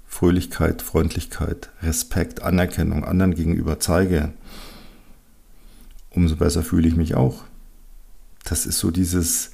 Fröhlichkeit, 0.06 0.82
Freundlichkeit, 0.82 1.70
Respekt, 1.82 2.42
Anerkennung 2.42 3.04
anderen 3.04 3.34
gegenüber 3.34 3.80
zeige, 3.80 4.32
umso 6.10 6.36
besser 6.36 6.62
fühle 6.62 6.88
ich 6.88 6.96
mich 6.96 7.14
auch. 7.14 7.44
Das 8.44 8.66
ist 8.66 8.78
so 8.78 8.90
dieses, 8.90 9.52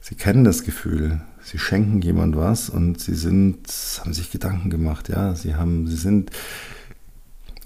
Sie 0.00 0.14
kennen 0.14 0.44
das 0.44 0.64
Gefühl, 0.64 1.20
Sie 1.42 1.58
schenken 1.58 2.00
jemand 2.00 2.36
was 2.36 2.70
und 2.70 3.00
Sie 3.00 3.14
sind, 3.14 3.68
haben 4.00 4.14
sich 4.14 4.30
Gedanken 4.30 4.70
gemacht, 4.70 5.08
ja, 5.08 5.34
Sie 5.34 5.54
haben, 5.54 5.86
Sie 5.86 5.96
sind, 5.96 6.30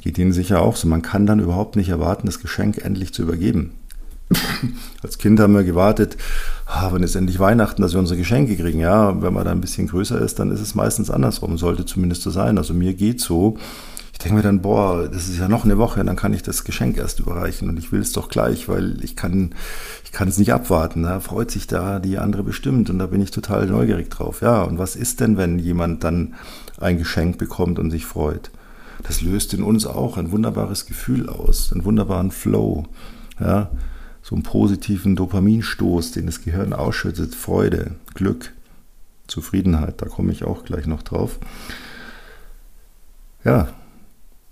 geht 0.07 0.19
Ihnen 0.19 0.33
sicher 0.33 0.63
auch 0.63 0.77
so. 0.77 0.87
Man 0.87 1.03
kann 1.03 1.27
dann 1.27 1.41
überhaupt 1.41 1.75
nicht 1.75 1.89
erwarten, 1.89 2.27
das 2.27 2.39
Geschenk 2.39 2.79
endlich 2.79 3.13
zu 3.13 3.23
übergeben. 3.23 3.73
Als 5.03 5.19
Kind 5.19 5.41
haben 5.41 5.55
wir 5.55 5.65
gewartet, 5.65 6.17
ah, 6.65 6.89
wann 6.93 7.03
ist 7.03 7.17
endlich 7.17 7.41
Weihnachten, 7.41 7.83
dass 7.83 7.93
wir 7.93 7.99
unsere 7.99 8.17
Geschenke 8.17 8.57
kriegen. 8.57 8.79
Ja, 8.79 9.21
wenn 9.21 9.35
man 9.35 9.45
da 9.45 9.51
ein 9.51 9.61
bisschen 9.61 9.89
größer 9.89 10.21
ist, 10.21 10.39
dann 10.39 10.53
ist 10.53 10.61
es 10.61 10.77
meistens 10.77 11.11
andersrum. 11.11 11.59
Sollte 11.59 11.87
zumindest 11.87 12.23
so 12.23 12.31
sein. 12.31 12.57
Also 12.57 12.73
mir 12.73 12.95
geht 12.95 13.21
so. 13.21 13.57
Ich 14.13 14.19
denke 14.21 14.37
mir 14.37 14.43
dann, 14.43 14.63
boah, 14.63 15.09
das 15.09 15.27
ist 15.27 15.41
ja 15.41 15.49
noch 15.49 15.65
eine 15.65 15.77
Woche, 15.77 16.03
dann 16.05 16.17
kann 16.17 16.33
ich 16.33 16.43
das 16.43 16.63
Geschenk 16.63 16.97
erst 16.97 17.19
überreichen 17.19 17.69
und 17.69 17.77
ich 17.77 17.91
will 17.91 18.01
es 18.01 18.13
doch 18.13 18.29
gleich, 18.29 18.67
weil 18.67 19.05
ich 19.05 19.15
kann, 19.15 19.55
ich 20.05 20.13
kann 20.13 20.29
es 20.29 20.39
nicht 20.39 20.55
abwarten. 20.55 21.03
Da 21.03 21.19
freut 21.19 21.51
sich 21.51 21.67
da 21.67 21.99
die 21.99 22.17
andere 22.17 22.45
bestimmt 22.45 22.91
und 22.91 23.01
da 23.01 23.07
bin 23.07 23.21
ich 23.21 23.33
total 23.33 23.67
neugierig 23.67 24.09
drauf. 24.09 24.41
Ja, 24.41 24.63
und 24.63 24.79
was 24.79 24.95
ist 24.95 25.19
denn, 25.19 25.37
wenn 25.37 25.59
jemand 25.59 26.05
dann 26.05 26.35
ein 26.79 26.97
Geschenk 26.97 27.39
bekommt 27.39 27.81
und 27.81 27.91
sich 27.91 28.07
freut? 28.07 28.51
Das 29.03 29.21
löst 29.21 29.55
in 29.55 29.63
uns 29.63 29.87
auch 29.87 30.17
ein 30.17 30.33
wunderbares 30.33 30.87
Gefühl 30.87 31.29
aus, 31.29 31.73
einen 31.73 31.85
wunderbaren 31.85 32.31
Flow, 32.31 32.87
ja, 33.41 33.71
so 34.23 34.35
einen 34.35 34.43
positiven 34.43 35.15
Dopaminstoß, 35.15 36.13
den 36.13 36.27
das 36.27 36.43
Gehirn 36.43 36.73
ausschüttet, 36.73 37.35
Freude, 37.35 37.95
Glück, 38.15 38.53
Zufriedenheit, 39.29 40.03
da 40.03 40.07
komme 40.07 40.33
ich 40.33 40.45
auch 40.45 40.65
gleich 40.65 40.87
noch 40.87 41.03
drauf. 41.03 41.39
Ja, 43.45 43.69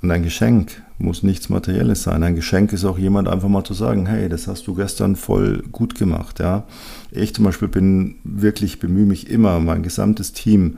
und 0.05 0.11
ein 0.11 0.23
Geschenk 0.23 0.83
muss 0.99 1.23
nichts 1.23 1.49
Materielles 1.49 2.03
sein. 2.03 2.23
Ein 2.23 2.35
Geschenk 2.35 2.75
ist 2.75 2.85
auch 2.85 2.99
jemand 2.99 3.27
einfach 3.27 3.49
mal 3.49 3.65
zu 3.65 3.73
sagen, 3.73 4.05
hey, 4.05 4.29
das 4.29 4.47
hast 4.47 4.67
du 4.67 4.75
gestern 4.75 5.17
voll 5.17 5.65
gut 5.73 5.95
gemacht. 5.95 6.41
Ja, 6.41 6.65
ich 7.11 7.35
zum 7.35 7.47
Beispiel 7.47 7.69
bin 7.69 8.17
wirklich 8.23 8.81
bemühe 8.81 9.07
mich 9.07 9.31
immer, 9.31 9.61
mein 9.61 9.83
gesamtes 9.83 10.35
Team, 10.35 10.77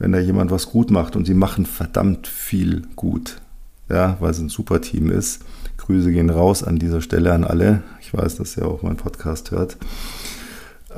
wenn 0.00 0.10
da 0.10 0.18
jemand 0.18 0.50
was 0.50 0.66
gut 0.66 0.90
macht 0.90 1.14
und 1.14 1.24
sie 1.24 1.34
machen 1.34 1.66
verdammt 1.66 2.26
viel 2.26 2.82
gut, 2.96 3.40
ja, 3.88 4.16
weil 4.18 4.32
es 4.32 4.40
ein 4.40 4.48
super 4.48 4.80
Team 4.80 5.08
ist. 5.08 5.42
Grüße 5.76 6.10
gehen 6.10 6.30
raus 6.30 6.64
an 6.64 6.80
dieser 6.80 7.00
Stelle 7.00 7.32
an 7.32 7.44
alle. 7.44 7.84
Ich 8.00 8.12
weiß, 8.12 8.34
dass 8.34 8.56
ihr 8.56 8.66
auch 8.66 8.82
meinen 8.82 8.96
Podcast 8.96 9.52
hört. 9.52 9.76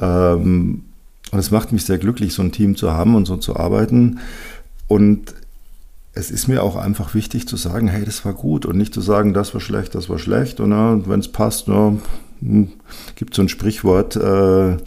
Ähm, 0.00 0.86
und 1.30 1.38
es 1.38 1.50
macht 1.50 1.72
mich 1.72 1.84
sehr 1.84 1.98
glücklich, 1.98 2.32
so 2.32 2.40
ein 2.40 2.52
Team 2.52 2.74
zu 2.74 2.90
haben 2.92 3.14
und 3.16 3.26
so 3.26 3.36
zu 3.36 3.54
arbeiten. 3.54 4.20
Und 4.88 5.34
es 6.16 6.30
ist 6.30 6.48
mir 6.48 6.62
auch 6.62 6.76
einfach 6.76 7.14
wichtig 7.14 7.46
zu 7.46 7.58
sagen, 7.58 7.88
hey, 7.88 8.02
das 8.04 8.24
war 8.24 8.32
gut 8.32 8.64
und 8.64 8.78
nicht 8.78 8.94
zu 8.94 9.02
sagen, 9.02 9.34
das 9.34 9.52
war 9.52 9.60
schlecht, 9.60 9.94
das 9.94 10.08
war 10.08 10.18
schlecht. 10.18 10.60
Und 10.60 10.70
ja, 10.70 11.06
wenn 11.06 11.20
es 11.20 11.28
passt, 11.28 11.68
ja, 11.68 11.94
hm, 12.40 12.72
gibt 13.16 13.34
so 13.34 13.42
ein 13.42 13.50
Sprichwort, 13.50 14.16
äh, 14.16 14.78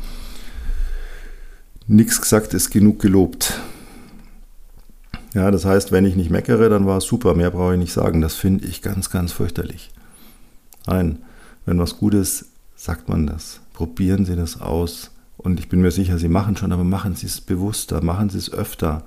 nichts 1.86 2.20
gesagt 2.20 2.56
ist 2.56 2.72
genug 2.72 3.00
gelobt. 3.00 3.60
Ja, 5.36 5.52
das 5.52 5.66
heißt, 5.66 5.92
wenn 5.92 6.06
ich 6.06 6.16
nicht 6.16 6.32
meckere, 6.32 6.68
dann 6.68 6.88
war 6.88 6.98
es 6.98 7.06
super, 7.06 7.36
mehr 7.36 7.52
brauche 7.52 7.74
ich 7.74 7.80
nicht 7.80 7.94
sagen. 7.94 8.22
Das 8.22 8.34
finde 8.34 8.66
ich 8.66 8.82
ganz, 8.82 9.12
ganz 9.12 9.32
fürchterlich. 9.32 9.92
Nein, 10.88 11.20
wenn 11.68 11.78
was 11.78 11.98
gut 11.98 12.16
ist, 12.16 12.46
sagt 12.76 13.08
man 13.08 13.28
das. 13.28 13.60
Probieren 13.74 14.26
Sie 14.26 14.36
das 14.36 14.60
aus. 14.60 15.12
Und 15.38 15.60
ich 15.60 15.70
bin 15.70 15.82
mir 15.82 15.92
sicher, 15.92 16.18
Sie 16.18 16.28
machen 16.28 16.58
schon, 16.58 16.72
aber 16.72 16.84
machen 16.84 17.16
Sie 17.16 17.28
es 17.28 17.40
bewusster, 17.40 18.04
machen 18.04 18.32
Sie 18.32 18.40
es 18.40 18.52
öfter 18.52 19.04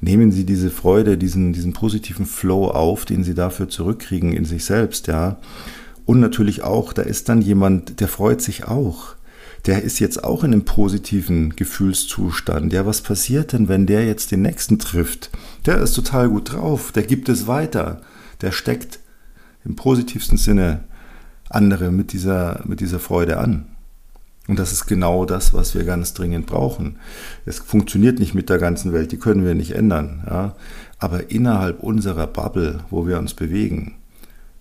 nehmen 0.00 0.30
Sie 0.32 0.44
diese 0.44 0.70
Freude, 0.70 1.18
diesen, 1.18 1.52
diesen 1.52 1.72
positiven 1.72 2.26
Flow 2.26 2.68
auf, 2.68 3.04
den 3.04 3.24
Sie 3.24 3.34
dafür 3.34 3.68
zurückkriegen 3.68 4.32
in 4.32 4.44
sich 4.44 4.64
selbst, 4.64 5.06
ja. 5.06 5.38
Und 6.06 6.20
natürlich 6.20 6.62
auch, 6.62 6.92
da 6.92 7.02
ist 7.02 7.28
dann 7.28 7.42
jemand, 7.42 8.00
der 8.00 8.08
freut 8.08 8.40
sich 8.40 8.64
auch. 8.64 9.14
Der 9.66 9.82
ist 9.82 9.98
jetzt 9.98 10.24
auch 10.24 10.44
in 10.44 10.52
einem 10.52 10.64
positiven 10.64 11.54
Gefühlszustand. 11.54 12.72
Ja, 12.72 12.86
was 12.86 13.02
passiert 13.02 13.52
denn, 13.52 13.68
wenn 13.68 13.86
der 13.86 14.06
jetzt 14.06 14.30
den 14.30 14.42
nächsten 14.42 14.78
trifft? 14.78 15.30
Der 15.66 15.78
ist 15.78 15.92
total 15.92 16.28
gut 16.30 16.52
drauf, 16.52 16.92
der 16.92 17.02
gibt 17.02 17.28
es 17.28 17.46
weiter. 17.46 18.00
Der 18.40 18.52
steckt 18.52 19.00
im 19.64 19.76
positivsten 19.76 20.38
Sinne 20.38 20.84
andere 21.50 21.90
mit 21.90 22.12
dieser, 22.12 22.62
mit 22.64 22.80
dieser 22.80 23.00
Freude 23.00 23.38
an. 23.38 23.66
Und 24.48 24.58
das 24.58 24.72
ist 24.72 24.86
genau 24.86 25.26
das, 25.26 25.52
was 25.52 25.74
wir 25.74 25.84
ganz 25.84 26.14
dringend 26.14 26.46
brauchen. 26.46 26.96
Es 27.44 27.58
funktioniert 27.58 28.18
nicht 28.18 28.34
mit 28.34 28.48
der 28.48 28.58
ganzen 28.58 28.94
Welt, 28.94 29.12
die 29.12 29.18
können 29.18 29.44
wir 29.44 29.54
nicht 29.54 29.72
ändern. 29.72 30.24
Ja? 30.26 30.56
Aber 30.98 31.30
innerhalb 31.30 31.80
unserer 31.80 32.26
Bubble, 32.26 32.80
wo 32.88 33.06
wir 33.06 33.18
uns 33.18 33.34
bewegen, 33.34 33.96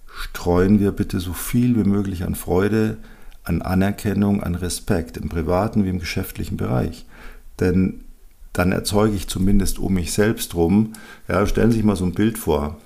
streuen 0.05 0.79
wir 0.79 0.91
bitte 0.91 1.21
so 1.21 1.31
viel 1.31 1.77
wie 1.77 1.87
möglich 1.89 2.25
an 2.25 2.35
Freude, 2.35 2.97
an 3.45 3.61
Anerkennung, 3.61 4.43
an 4.43 4.55
Respekt, 4.55 5.15
im 5.15 5.29
privaten 5.29 5.85
wie 5.85 5.89
im 5.89 5.99
geschäftlichen 5.99 6.57
Bereich. 6.57 7.05
Denn 7.61 8.01
dann 8.51 8.73
erzeuge 8.73 9.15
ich 9.15 9.29
zumindest 9.29 9.79
um 9.79 9.93
mich 9.93 10.11
selbst 10.11 10.53
rum, 10.55 10.93
ja, 11.29 11.45
stellen 11.45 11.71
Sie 11.71 11.77
sich 11.77 11.85
mal 11.85 11.95
so 11.95 12.05
ein 12.05 12.13
Bild 12.13 12.37
vor. 12.37 12.77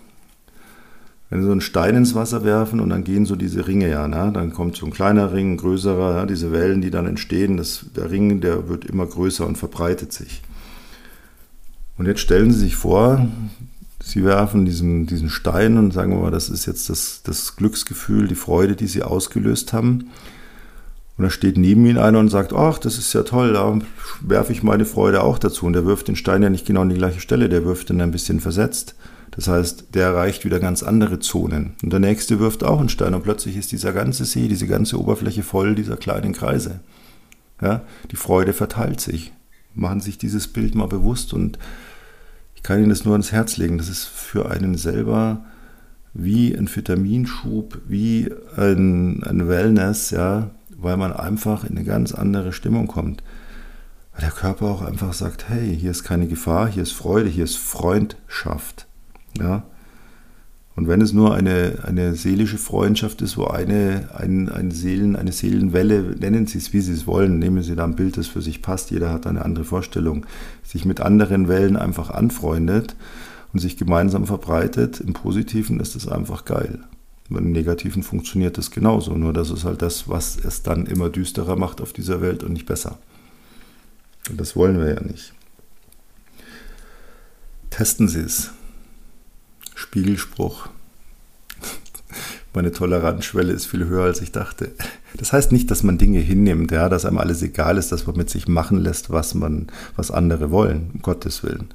Wenn 1.31 1.39
Sie 1.39 1.45
so 1.45 1.51
einen 1.53 1.61
Stein 1.61 1.95
ins 1.95 2.13
Wasser 2.13 2.43
werfen 2.43 2.81
und 2.81 2.89
dann 2.89 3.05
gehen 3.05 3.25
so 3.25 3.37
diese 3.37 3.65
Ringe 3.65 3.89
ja, 3.89 4.05
ne? 4.09 4.31
dann 4.33 4.51
kommt 4.51 4.75
so 4.75 4.85
ein 4.85 4.91
kleiner 4.91 5.31
Ring, 5.31 5.53
ein 5.53 5.57
größerer, 5.57 6.17
ja? 6.17 6.25
diese 6.25 6.51
Wellen, 6.51 6.81
die 6.81 6.91
dann 6.91 7.07
entstehen, 7.07 7.55
das, 7.55 7.85
der 7.95 8.11
Ring, 8.11 8.41
der 8.41 8.67
wird 8.67 8.83
immer 8.83 9.05
größer 9.05 9.47
und 9.47 9.57
verbreitet 9.57 10.11
sich. 10.11 10.41
Und 11.97 12.05
jetzt 12.05 12.19
stellen 12.19 12.51
Sie 12.51 12.59
sich 12.59 12.75
vor, 12.75 13.27
Sie 14.03 14.25
werfen 14.25 14.65
diesen, 14.65 15.05
diesen 15.05 15.29
Stein 15.29 15.77
und 15.77 15.93
sagen 15.93 16.11
wir 16.11 16.19
mal, 16.19 16.31
das 16.31 16.49
ist 16.49 16.65
jetzt 16.65 16.89
das, 16.89 17.21
das 17.23 17.55
Glücksgefühl, 17.55 18.27
die 18.27 18.35
Freude, 18.35 18.75
die 18.75 18.87
Sie 18.87 19.01
ausgelöst 19.01 19.71
haben. 19.71 20.09
Und 21.17 21.23
da 21.23 21.29
steht 21.29 21.57
neben 21.57 21.85
Ihnen 21.85 21.97
einer 21.97 22.19
und 22.19 22.27
sagt, 22.27 22.51
ach, 22.51 22.77
das 22.77 22.97
ist 22.97 23.13
ja 23.13 23.23
toll, 23.23 23.53
da 23.53 23.79
werfe 24.19 24.51
ich 24.51 24.63
meine 24.63 24.83
Freude 24.83 25.23
auch 25.23 25.39
dazu. 25.39 25.65
Und 25.65 25.73
der 25.73 25.85
wirft 25.85 26.09
den 26.09 26.17
Stein 26.17 26.43
ja 26.43 26.49
nicht 26.49 26.65
genau 26.65 26.81
an 26.81 26.89
die 26.89 26.95
gleiche 26.95 27.21
Stelle, 27.21 27.47
der 27.47 27.63
wirft 27.63 27.89
ihn 27.89 28.01
ein 28.01 28.11
bisschen 28.11 28.41
versetzt. 28.41 28.95
Das 29.31 29.47
heißt, 29.47 29.95
der 29.95 30.07
erreicht 30.07 30.43
wieder 30.43 30.59
ganz 30.59 30.83
andere 30.83 31.19
Zonen. 31.19 31.73
Und 31.81 31.91
der 31.91 32.01
nächste 32.01 32.39
wirft 32.39 32.63
auch 32.63 32.79
einen 32.79 32.89
Stein 32.89 33.13
und 33.13 33.23
plötzlich 33.23 33.55
ist 33.55 33.71
dieser 33.71 33.93
ganze 33.93 34.25
See, 34.25 34.47
diese 34.49 34.67
ganze 34.67 34.99
Oberfläche 34.99 35.41
voll 35.41 35.73
dieser 35.73 35.95
kleinen 35.95 36.33
Kreise. 36.33 36.81
Ja, 37.61 37.83
die 38.11 38.17
Freude 38.17 38.53
verteilt 38.53 38.99
sich. 38.99 39.31
Machen 39.73 40.01
sich 40.01 40.17
dieses 40.17 40.49
Bild 40.49 40.75
mal 40.75 40.87
bewusst 40.87 41.33
und 41.33 41.57
Ich 42.55 42.63
kann 42.63 42.79
Ihnen 42.79 42.89
das 42.89 43.05
nur 43.05 43.13
ans 43.13 43.31
Herz 43.31 43.57
legen. 43.57 43.77
Das 43.79 43.89
ist 43.89 44.03
für 44.03 44.51
einen 44.51 44.75
selber 44.77 45.45
wie 46.13 46.53
ein 46.53 46.67
Vitaminschub, 46.73 47.79
wie 47.87 48.29
ein, 48.57 49.23
ein 49.23 49.47
Wellness, 49.47 50.11
ja, 50.11 50.51
weil 50.77 50.97
man 50.97 51.13
einfach 51.13 51.63
in 51.63 51.77
eine 51.77 51.85
ganz 51.85 52.11
andere 52.11 52.53
Stimmung 52.53 52.87
kommt. 52.87 53.23
Weil 54.13 54.21
der 54.21 54.31
Körper 54.31 54.65
auch 54.65 54.81
einfach 54.81 55.13
sagt, 55.13 55.49
hey, 55.49 55.75
hier 55.75 55.91
ist 55.91 56.03
keine 56.03 56.27
Gefahr, 56.27 56.67
hier 56.67 56.83
ist 56.83 56.91
Freude, 56.91 57.29
hier 57.29 57.45
ist 57.45 57.57
Freundschaft. 57.57 58.87
Ja. 59.39 59.63
Und 60.75 60.87
wenn 60.87 61.01
es 61.01 61.11
nur 61.11 61.35
eine, 61.35 61.79
eine 61.83 62.15
seelische 62.15 62.57
Freundschaft 62.57 63.21
ist, 63.21 63.37
wo 63.37 63.45
eine, 63.45 64.09
ein, 64.15 64.49
ein 64.49 64.71
Seelen, 64.71 65.15
eine 65.15 65.33
Seelenwelle, 65.33 66.15
nennen 66.19 66.47
Sie 66.47 66.57
es, 66.57 66.71
wie 66.71 66.79
Sie 66.79 66.93
es 66.93 67.05
wollen, 67.05 67.39
nehmen 67.39 67.61
Sie 67.61 67.75
da 67.75 67.83
ein 67.83 67.95
Bild, 67.95 68.17
das 68.17 68.27
für 68.27 68.41
sich 68.41 68.61
passt, 68.61 68.89
jeder 68.89 69.11
hat 69.11 69.27
eine 69.27 69.43
andere 69.43 69.65
Vorstellung, 69.65 70.25
sich 70.63 70.85
mit 70.85 71.01
anderen 71.01 71.49
Wellen 71.49 71.75
einfach 71.75 72.09
anfreundet 72.09 72.95
und 73.51 73.59
sich 73.59 73.75
gemeinsam 73.75 74.25
verbreitet, 74.25 75.01
im 75.01 75.13
Positiven 75.13 75.81
ist 75.81 75.95
es 75.95 76.07
einfach 76.07 76.45
geil. 76.45 76.79
Im 77.29 77.51
Negativen 77.51 78.03
funktioniert 78.03 78.57
es 78.57 78.71
genauso, 78.71 79.15
nur 79.15 79.33
das 79.33 79.51
ist 79.51 79.65
halt 79.65 79.81
das, 79.81 80.09
was 80.09 80.37
es 80.37 80.63
dann 80.63 80.85
immer 80.85 81.09
düsterer 81.09 81.57
macht 81.57 81.81
auf 81.81 81.93
dieser 81.93 82.21
Welt 82.21 82.43
und 82.43 82.53
nicht 82.53 82.65
besser. 82.65 82.97
Und 84.29 84.39
das 84.39 84.55
wollen 84.55 84.79
wir 84.79 84.93
ja 84.93 85.01
nicht. 85.01 85.33
Testen 87.69 88.07
Sie 88.07 88.19
es. 88.19 88.51
Spiegelspruch. 89.81 90.69
Meine 92.53 92.71
Toleranzschwelle 92.71 93.53
ist 93.53 93.65
viel 93.65 93.85
höher, 93.85 94.03
als 94.03 94.21
ich 94.21 94.31
dachte. 94.31 94.71
Das 95.17 95.33
heißt 95.33 95.51
nicht, 95.51 95.71
dass 95.71 95.83
man 95.83 95.97
Dinge 95.97 96.19
hinnimmt, 96.19 96.71
ja, 96.71 96.89
dass 96.89 97.05
einem 97.05 97.17
alles 97.17 97.41
egal 97.41 97.77
ist, 97.77 97.91
dass 97.91 98.05
man 98.05 98.17
mit 98.17 98.29
sich 98.29 98.47
machen 98.47 98.77
lässt, 98.77 99.09
was 99.09 99.33
man, 99.33 99.67
was 99.95 100.11
andere 100.11 100.51
wollen, 100.51 100.91
um 100.93 101.01
Gottes 101.01 101.43
Willen. 101.43 101.69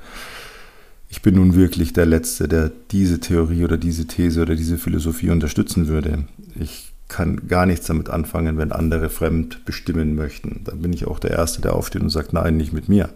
Ich 1.08 1.22
bin 1.22 1.34
nun 1.34 1.54
wirklich 1.54 1.92
der 1.92 2.06
Letzte, 2.06 2.48
der 2.48 2.70
diese 2.90 3.20
Theorie 3.20 3.64
oder 3.64 3.76
diese 3.76 4.06
These 4.06 4.42
oder 4.42 4.54
diese 4.54 4.76
Philosophie 4.76 5.30
unterstützen 5.30 5.88
würde. 5.88 6.24
Ich 6.54 6.92
kann 7.08 7.48
gar 7.48 7.66
nichts 7.66 7.86
damit 7.86 8.10
anfangen, 8.10 8.58
wenn 8.58 8.72
andere 8.72 9.08
fremd 9.08 9.64
bestimmen 9.64 10.14
möchten. 10.14 10.62
Dann 10.64 10.82
bin 10.82 10.92
ich 10.92 11.06
auch 11.06 11.18
der 11.18 11.30
Erste, 11.30 11.62
der 11.62 11.74
aufsteht 11.74 12.02
und 12.02 12.10
sagt, 12.10 12.32
nein, 12.32 12.56
nicht 12.56 12.72
mit 12.72 12.88
mir. 12.88 13.08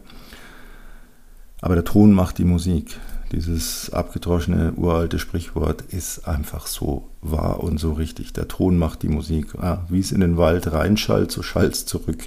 Aber 1.60 1.74
der 1.74 1.84
Ton 1.84 2.12
macht 2.12 2.38
die 2.38 2.44
Musik. 2.44 2.96
Dieses 3.32 3.92
abgedroschene, 3.92 4.72
uralte 4.76 5.20
Sprichwort 5.20 5.82
ist 5.82 6.26
einfach 6.26 6.66
so 6.66 7.08
wahr 7.22 7.62
und 7.62 7.78
so 7.78 7.92
richtig. 7.92 8.32
Der 8.32 8.48
Ton 8.48 8.76
macht 8.76 9.02
die 9.02 9.08
Musik. 9.08 9.54
Ah, 9.60 9.84
Wie 9.88 10.00
es 10.00 10.10
in 10.10 10.20
den 10.20 10.36
Wald 10.36 10.72
reinschallt, 10.72 11.30
so 11.30 11.42
schallt 11.42 11.74
es 11.74 11.86
zurück. 11.86 12.24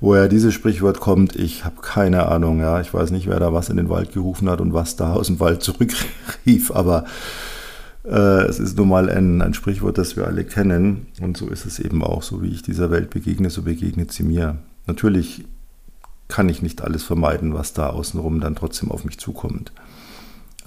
Woher 0.00 0.28
dieses 0.28 0.52
Sprichwort 0.52 1.00
kommt, 1.00 1.34
ich 1.34 1.64
habe 1.64 1.80
keine 1.80 2.26
Ahnung. 2.26 2.60
Ja, 2.60 2.78
Ich 2.80 2.92
weiß 2.92 3.10
nicht, 3.10 3.26
wer 3.26 3.40
da 3.40 3.54
was 3.54 3.70
in 3.70 3.78
den 3.78 3.88
Wald 3.88 4.12
gerufen 4.12 4.50
hat 4.50 4.60
und 4.60 4.74
was 4.74 4.96
da 4.96 5.14
aus 5.14 5.28
dem 5.28 5.40
Wald 5.40 5.62
zurückrief, 5.62 6.70
aber 6.74 7.04
äh, 8.04 8.44
es 8.44 8.58
ist 8.58 8.76
nun 8.76 8.88
mal 8.88 9.08
ein, 9.08 9.40
ein 9.40 9.54
Sprichwort, 9.54 9.96
das 9.96 10.14
wir 10.14 10.26
alle 10.26 10.44
kennen. 10.44 11.06
Und 11.22 11.38
so 11.38 11.48
ist 11.48 11.64
es 11.64 11.78
eben 11.78 12.02
auch. 12.04 12.22
So 12.22 12.42
wie 12.42 12.48
ich 12.48 12.62
dieser 12.62 12.90
Welt 12.90 13.08
begegne, 13.08 13.48
so 13.48 13.62
begegnet 13.62 14.12
sie 14.12 14.24
mir. 14.24 14.58
Natürlich 14.86 15.44
kann 16.28 16.50
ich 16.50 16.60
nicht 16.60 16.82
alles 16.82 17.02
vermeiden, 17.02 17.54
was 17.54 17.72
da 17.72 17.88
außenrum 17.88 18.40
dann 18.40 18.54
trotzdem 18.54 18.90
auf 18.90 19.04
mich 19.06 19.18
zukommt. 19.18 19.72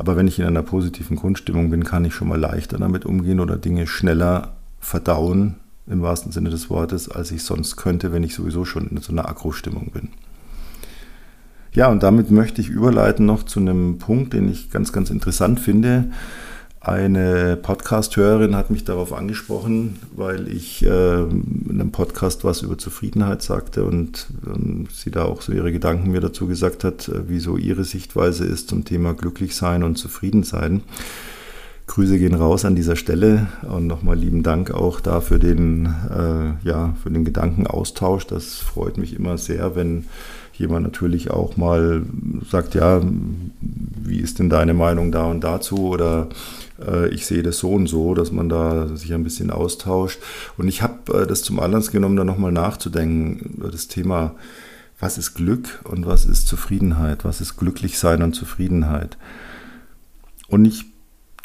Aber 0.02 0.16
wenn 0.16 0.28
ich 0.28 0.40
in 0.40 0.48
einer 0.48 0.64
positiven 0.64 1.16
Grundstimmung 1.16 1.70
bin, 1.70 1.84
kann 1.84 2.06
ich 2.06 2.16
schon 2.16 2.28
mal 2.28 2.40
leichter 2.40 2.80
damit 2.80 3.06
umgehen 3.06 3.40
oder 3.40 3.56
Dinge 3.56 3.86
schneller 3.86 4.54
verdauen, 4.80 5.58
im 5.86 6.02
wahrsten 6.02 6.32
Sinne 6.32 6.50
des 6.50 6.72
Wortes, 6.72 7.08
als 7.08 7.30
ich 7.30 7.44
sonst 7.44 7.76
könnte, 7.76 8.12
wenn 8.12 8.24
ich 8.24 8.34
sowieso 8.34 8.66
schon 8.66 8.88
in 8.88 8.98
so 8.98 9.12
einer 9.12 9.30
Agro-Stimmung 9.30 9.92
bin. 9.92 10.10
Ja, 11.74 11.88
und 11.92 12.02
damit 12.02 12.32
möchte 12.32 12.62
ich 12.62 12.70
überleiten 12.70 13.28
noch 13.28 13.44
zu 13.44 13.60
einem 13.60 14.00
Punkt, 14.00 14.34
den 14.34 14.50
ich 14.50 14.72
ganz, 14.72 14.92
ganz 14.92 15.12
interessant 15.12 15.60
finde. 15.60 16.06
Eine 16.84 17.60
Podcast-Hörerin 17.62 18.56
hat 18.56 18.72
mich 18.72 18.84
darauf 18.84 19.14
angesprochen, 19.14 20.00
weil 20.16 20.48
ich 20.48 20.84
äh, 20.84 21.22
in 21.22 21.68
einem 21.70 21.92
Podcast 21.92 22.44
was 22.44 22.64
über 22.64 22.76
Zufriedenheit 22.76 23.44
sagte 23.44 23.84
und 23.84 24.26
ähm, 24.48 24.88
sie 24.92 25.12
da 25.12 25.26
auch 25.26 25.44
so 25.44 25.52
ihre 25.52 25.72
Gedanken 25.72 26.10
mir 26.10 26.22
dazu 26.22 26.48
gesagt 26.48 26.84
hat, 26.84 27.08
äh, 27.08 27.30
wie 27.30 27.38
so 27.38 27.56
ihre 27.56 27.84
Sichtweise 27.84 28.46
ist 28.46 28.70
zum 28.70 28.84
Thema 28.84 29.14
Glücklichsein 29.14 29.84
und 29.84 29.98
Zufriedensein. 29.98 30.82
Grüße 31.86 32.18
gehen 32.18 32.34
raus 32.34 32.66
an 32.66 32.76
dieser 32.76 32.96
Stelle 32.96 33.46
und 33.62 33.86
nochmal 33.86 34.18
lieben 34.18 34.42
Dank 34.42 34.72
auch 34.72 35.02
da 35.02 35.22
für 35.22 35.38
den, 35.38 35.86
äh, 35.86 36.68
ja, 36.68 36.96
für 37.04 37.12
den 37.12 37.26
Gedankenaustausch. 37.26 38.26
Das 38.26 38.56
freut 38.56 38.98
mich 38.98 39.16
immer 39.16 39.38
sehr, 39.38 39.76
wenn 39.76 40.06
jemand 40.54 40.84
natürlich 40.84 41.30
auch 41.30 41.58
mal 41.58 42.02
sagt, 42.50 42.74
ja, 42.74 43.02
wie 43.60 44.20
ist 44.20 44.40
denn 44.40 44.50
deine 44.50 44.74
Meinung 44.74 45.12
da 45.12 45.26
und 45.26 45.44
dazu 45.44 45.90
oder 45.90 46.28
äh, 46.88 47.08
ich 47.10 47.26
sehe 47.26 47.44
das 47.44 47.60
so 47.60 47.72
und 47.72 47.88
so, 47.88 48.14
dass 48.14 48.32
man 48.32 48.50
da 48.50 48.96
sich 48.96 49.14
ein 49.14 49.24
bisschen 49.24 49.52
austauscht. 49.52 50.20
Und 50.58 50.68
ich 50.68 50.82
habe 50.82 51.22
äh, 51.22 51.28
das 51.28 51.44
zum 51.44 51.60
Anlass 51.60 51.92
genommen, 51.92 52.16
da 52.16 52.24
nochmal 52.24 52.52
nachzudenken 52.52 53.56
über 53.58 53.70
das 53.70 53.88
Thema, 53.88 54.36
was 55.00 55.18
ist 55.18 55.34
Glück 55.34 55.82
und 55.84 56.06
was 56.06 56.26
ist 56.26 56.48
Zufriedenheit, 56.48 57.26
was 57.26 57.42
ist 57.42 57.58
Glücklichsein 57.58 58.22
und 58.22 58.34
Zufriedenheit. 58.34 59.18
Und 60.48 60.66
ich 60.66 60.86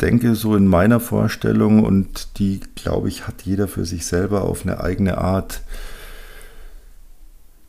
denke 0.00 0.34
so 0.34 0.56
in 0.56 0.66
meiner 0.66 1.00
Vorstellung 1.00 1.82
und 1.82 2.38
die, 2.38 2.60
glaube 2.74 3.08
ich, 3.08 3.26
hat 3.26 3.42
jeder 3.42 3.66
für 3.66 3.86
sich 3.86 4.06
selber 4.06 4.42
auf 4.42 4.62
eine 4.62 4.80
eigene 4.80 5.18
Art. 5.18 5.62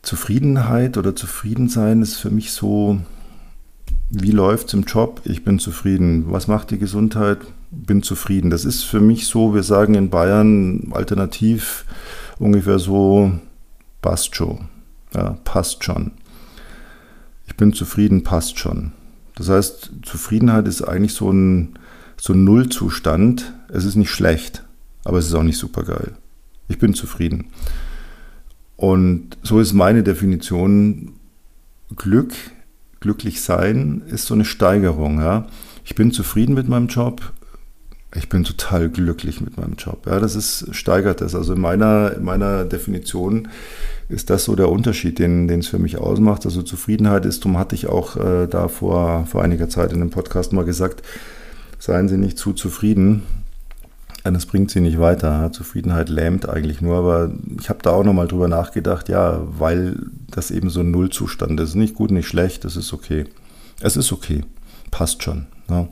Zufriedenheit 0.02 0.98
oder 0.98 1.16
Zufriedensein 1.16 2.02
ist 2.02 2.18
für 2.18 2.30
mich 2.30 2.52
so, 2.52 3.00
wie 4.10 4.32
läuft 4.32 4.68
es 4.68 4.74
im 4.74 4.84
Job? 4.84 5.22
Ich 5.26 5.44
bin 5.44 5.60
zufrieden. 5.60 6.26
Was 6.32 6.48
macht 6.48 6.72
die 6.72 6.78
Gesundheit? 6.78 7.40
Bin 7.70 8.04
zufrieden. 8.04 8.50
Das 8.50 8.66
ist 8.66 8.84
für 8.84 9.02
mich 9.02 9.28
so, 9.28 9.54
wir 9.54 9.64
sagen 9.64 9.96
in 9.96 10.10
Bayern 10.10 10.90
alternativ 10.92 11.86
ungefähr 12.40 12.80
so, 12.80 13.32
passt 14.02 14.36
schon. 14.36 14.70
Ja, 15.14 15.38
passt 15.44 15.84
schon. 15.84 16.12
Ich 17.48 17.56
bin 17.56 17.74
zufrieden, 17.74 18.24
passt 18.24 18.60
schon. 18.60 18.92
Das 19.36 19.50
heißt, 19.50 19.92
Zufriedenheit 20.04 20.68
ist 20.68 20.82
eigentlich 20.82 21.14
so 21.14 21.32
ein, 21.32 21.78
so 22.20 22.34
ein 22.34 22.44
Nullzustand. 22.44 23.54
Es 23.70 23.86
ist 23.86 23.96
nicht 23.96 24.12
schlecht, 24.12 24.64
aber 25.04 25.20
es 25.20 25.28
ist 25.28 25.34
auch 25.34 25.44
nicht 25.44 25.58
super 25.58 25.84
geil. 25.84 26.14
Ich 26.68 26.80
bin 26.80 26.94
zufrieden. 26.94 27.48
Und 28.76 29.38
so 29.44 29.60
ist 29.60 29.74
meine 29.74 30.04
Definition 30.04 31.14
Glück 31.96 32.34
glücklich 33.00 33.42
sein 33.42 34.02
ist 34.08 34.26
so 34.26 34.34
eine 34.34 34.46
Steigerung. 34.46 35.20
Ja? 35.20 35.48
Ich 35.86 35.96
bin 35.96 36.12
zufrieden 36.12 36.56
mit 36.56 36.68
meinem 36.68 36.88
Job. 36.88 37.34
Ich 38.16 38.30
bin 38.30 38.44
total 38.44 38.90
glücklich 38.90 39.42
mit 39.42 39.58
meinem 39.58 39.76
Job. 39.76 40.06
Ja, 40.06 40.20
das 40.20 40.36
ist, 40.36 40.74
steigert 40.74 41.22
das. 41.22 41.36
Also 41.36 41.54
in 41.54 41.62
meiner, 41.62 42.14
in 42.16 42.24
meiner 42.24 42.64
Definition 42.64 43.50
ist 44.10 44.30
das 44.30 44.46
so 44.46 44.56
der 44.56 44.70
Unterschied, 44.70 45.20
den, 45.20 45.48
den 45.48 45.60
es 45.60 45.68
für 45.68 45.80
mich 45.80 45.98
ausmacht. 45.98 46.46
Also 46.46 46.62
Zufriedenheit 46.62 47.26
ist, 47.26 47.44
darum 47.44 47.58
hatte 47.58 47.76
ich 47.76 47.88
auch 47.88 48.16
äh, 48.16 48.48
da 48.48 48.70
vor, 48.70 49.26
vor 49.26 49.44
einiger 49.44 49.68
Zeit 49.68 49.92
in 49.92 50.02
einem 50.02 50.10
Podcast 50.10 50.54
mal 50.54 50.66
gesagt, 50.66 51.04
seien 51.80 52.08
Sie 52.08 52.18
nicht 52.18 52.38
zu 52.38 52.54
zufrieden, 52.54 53.24
das 54.34 54.46
bringt 54.46 54.72
sie 54.72 54.82
nicht 54.82 55.00
weiter. 55.00 55.52
Zufriedenheit 55.52 56.10
lähmt 56.10 56.50
eigentlich 56.50 56.82
nur, 56.82 56.98
aber 56.98 57.32
ich 57.60 57.70
habe 57.70 57.80
da 57.82 57.92
auch 57.92 58.04
nochmal 58.04 58.28
drüber 58.28 58.48
nachgedacht, 58.48 59.10
ja, 59.10 59.42
weil 59.58 59.98
das 60.30 60.52
eben 60.52 60.70
so 60.70 60.82
ein 60.82 60.92
Nullzustand 60.92 61.60
ist. 61.60 61.76
Nicht 61.76 61.96
gut, 61.96 62.12
nicht 62.12 62.28
schlecht, 62.28 62.66
es 62.66 62.76
ist 62.76 62.94
okay. 62.94 63.26
Es 63.80 63.96
ist 63.96 64.12
okay, 64.12 64.44
passt 64.92 65.24
schon. 65.24 65.46
Ja. 65.70 65.88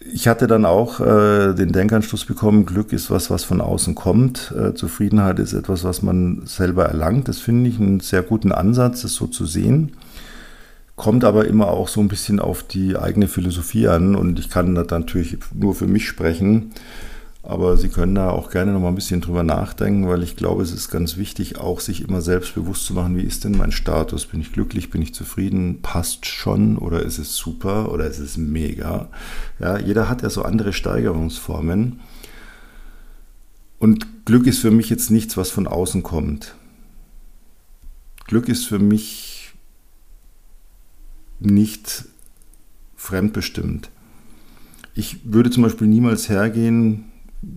Ich 0.00 0.28
hatte 0.28 0.46
dann 0.46 0.64
auch 0.64 1.00
äh, 1.00 1.52
den 1.54 1.72
Denkanschluss 1.72 2.24
bekommen, 2.24 2.64
Glück 2.64 2.92
ist 2.92 3.10
was, 3.10 3.30
was 3.30 3.44
von 3.44 3.60
außen 3.60 3.94
kommt. 3.94 4.52
Äh, 4.58 4.74
Zufriedenheit 4.74 5.38
ist 5.38 5.52
etwas, 5.52 5.84
was 5.84 6.02
man 6.02 6.42
selber 6.46 6.86
erlangt. 6.86 7.28
Das 7.28 7.38
finde 7.38 7.68
ich 7.68 7.78
einen 7.78 8.00
sehr 8.00 8.22
guten 8.22 8.50
Ansatz, 8.50 9.02
das 9.02 9.12
so 9.12 9.26
zu 9.26 9.44
sehen 9.46 9.92
kommt 11.00 11.24
aber 11.24 11.46
immer 11.46 11.68
auch 11.68 11.88
so 11.88 12.02
ein 12.02 12.08
bisschen 12.08 12.40
auf 12.40 12.62
die 12.62 12.94
eigene 12.94 13.26
Philosophie 13.26 13.88
an 13.88 14.14
und 14.14 14.38
ich 14.38 14.50
kann 14.50 14.74
da 14.74 14.84
natürlich 14.84 15.38
nur 15.54 15.74
für 15.74 15.86
mich 15.86 16.06
sprechen, 16.06 16.72
aber 17.42 17.76
Sie 17.78 17.88
können 17.88 18.14
da 18.14 18.30
auch 18.30 18.50
gerne 18.50 18.72
noch 18.72 18.80
mal 18.80 18.88
ein 18.88 18.94
bisschen 18.94 19.22
drüber 19.22 19.42
nachdenken, 19.42 20.06
weil 20.06 20.22
ich 20.22 20.36
glaube, 20.36 20.62
es 20.62 20.72
ist 20.72 20.90
ganz 20.90 21.16
wichtig, 21.16 21.58
auch 21.58 21.80
sich 21.80 22.02
immer 22.02 22.20
selbst 22.20 22.54
bewusst 22.54 22.84
zu 22.84 22.92
machen, 22.92 23.16
wie 23.16 23.22
ist 23.22 23.44
denn 23.44 23.56
mein 23.56 23.72
Status? 23.72 24.26
Bin 24.26 24.40
ich 24.40 24.52
glücklich? 24.52 24.90
Bin 24.90 25.00
ich 25.00 25.14
zufrieden? 25.14 25.80
Passt 25.80 26.26
schon? 26.26 26.76
Oder 26.76 27.02
ist 27.02 27.18
es 27.18 27.34
super? 27.36 27.92
Oder 27.92 28.06
ist 28.06 28.18
es 28.18 28.36
mega? 28.36 29.08
Ja, 29.58 29.78
jeder 29.78 30.08
hat 30.08 30.22
ja 30.22 30.28
so 30.28 30.42
andere 30.42 30.74
Steigerungsformen. 30.74 32.00
Und 33.78 34.26
Glück 34.26 34.46
ist 34.46 34.58
für 34.58 34.70
mich 34.70 34.90
jetzt 34.90 35.10
nichts, 35.10 35.38
was 35.38 35.50
von 35.50 35.66
außen 35.66 36.02
kommt. 36.02 36.54
Glück 38.26 38.48
ist 38.50 38.66
für 38.66 38.78
mich 38.78 39.54
nicht 41.40 42.04
fremdbestimmt. 42.96 43.90
Ich 44.94 45.20
würde 45.24 45.50
zum 45.50 45.62
Beispiel 45.62 45.86
niemals 45.86 46.28
hergehen, 46.28 47.09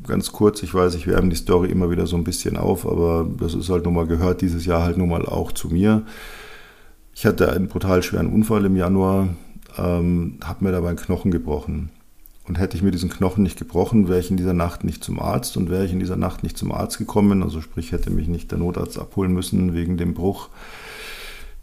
ganz 0.07 0.31
kurz, 0.31 0.63
ich 0.63 0.73
weiß, 0.73 0.95
ich 0.95 1.07
wärme 1.07 1.29
die 1.29 1.35
Story 1.35 1.69
immer 1.69 1.89
wieder 1.89 2.07
so 2.07 2.15
ein 2.15 2.23
bisschen 2.23 2.57
auf, 2.57 2.87
aber 2.87 3.27
das 3.37 3.53
ist 3.53 3.69
halt 3.69 3.85
nun 3.85 3.93
mal 3.93 4.07
gehört 4.07 4.41
dieses 4.41 4.65
Jahr 4.65 4.83
halt 4.83 4.97
nun 4.97 5.09
mal 5.09 5.25
auch 5.25 5.51
zu 5.51 5.69
mir. 5.69 6.03
Ich 7.13 7.25
hatte 7.25 7.51
einen 7.51 7.67
brutal 7.67 8.01
schweren 8.01 8.31
Unfall 8.33 8.65
im 8.65 8.75
Januar, 8.75 9.29
ähm, 9.77 10.39
habe 10.43 10.65
mir 10.65 10.71
dabei 10.71 10.89
einen 10.89 10.97
Knochen 10.97 11.31
gebrochen. 11.31 11.89
Und 12.45 12.59
hätte 12.59 12.75
ich 12.75 12.83
mir 12.83 12.91
diesen 12.91 13.09
Knochen 13.09 13.43
nicht 13.43 13.57
gebrochen, 13.57 14.09
wäre 14.09 14.19
ich 14.19 14.29
in 14.29 14.35
dieser 14.35 14.53
Nacht 14.53 14.83
nicht 14.83 15.01
zum 15.01 15.19
Arzt 15.19 15.55
und 15.55 15.69
wäre 15.69 15.85
ich 15.85 15.93
in 15.93 15.99
dieser 15.99 16.17
Nacht 16.17 16.43
nicht 16.43 16.57
zum 16.57 16.73
Arzt 16.73 16.97
gekommen, 16.97 17.41
also 17.41 17.61
sprich 17.61 17.93
hätte 17.93 18.09
mich 18.09 18.27
nicht 18.27 18.51
der 18.51 18.57
Notarzt 18.57 18.99
abholen 18.99 19.31
müssen 19.31 19.73
wegen 19.73 19.95
dem 19.95 20.13
Bruch, 20.13 20.49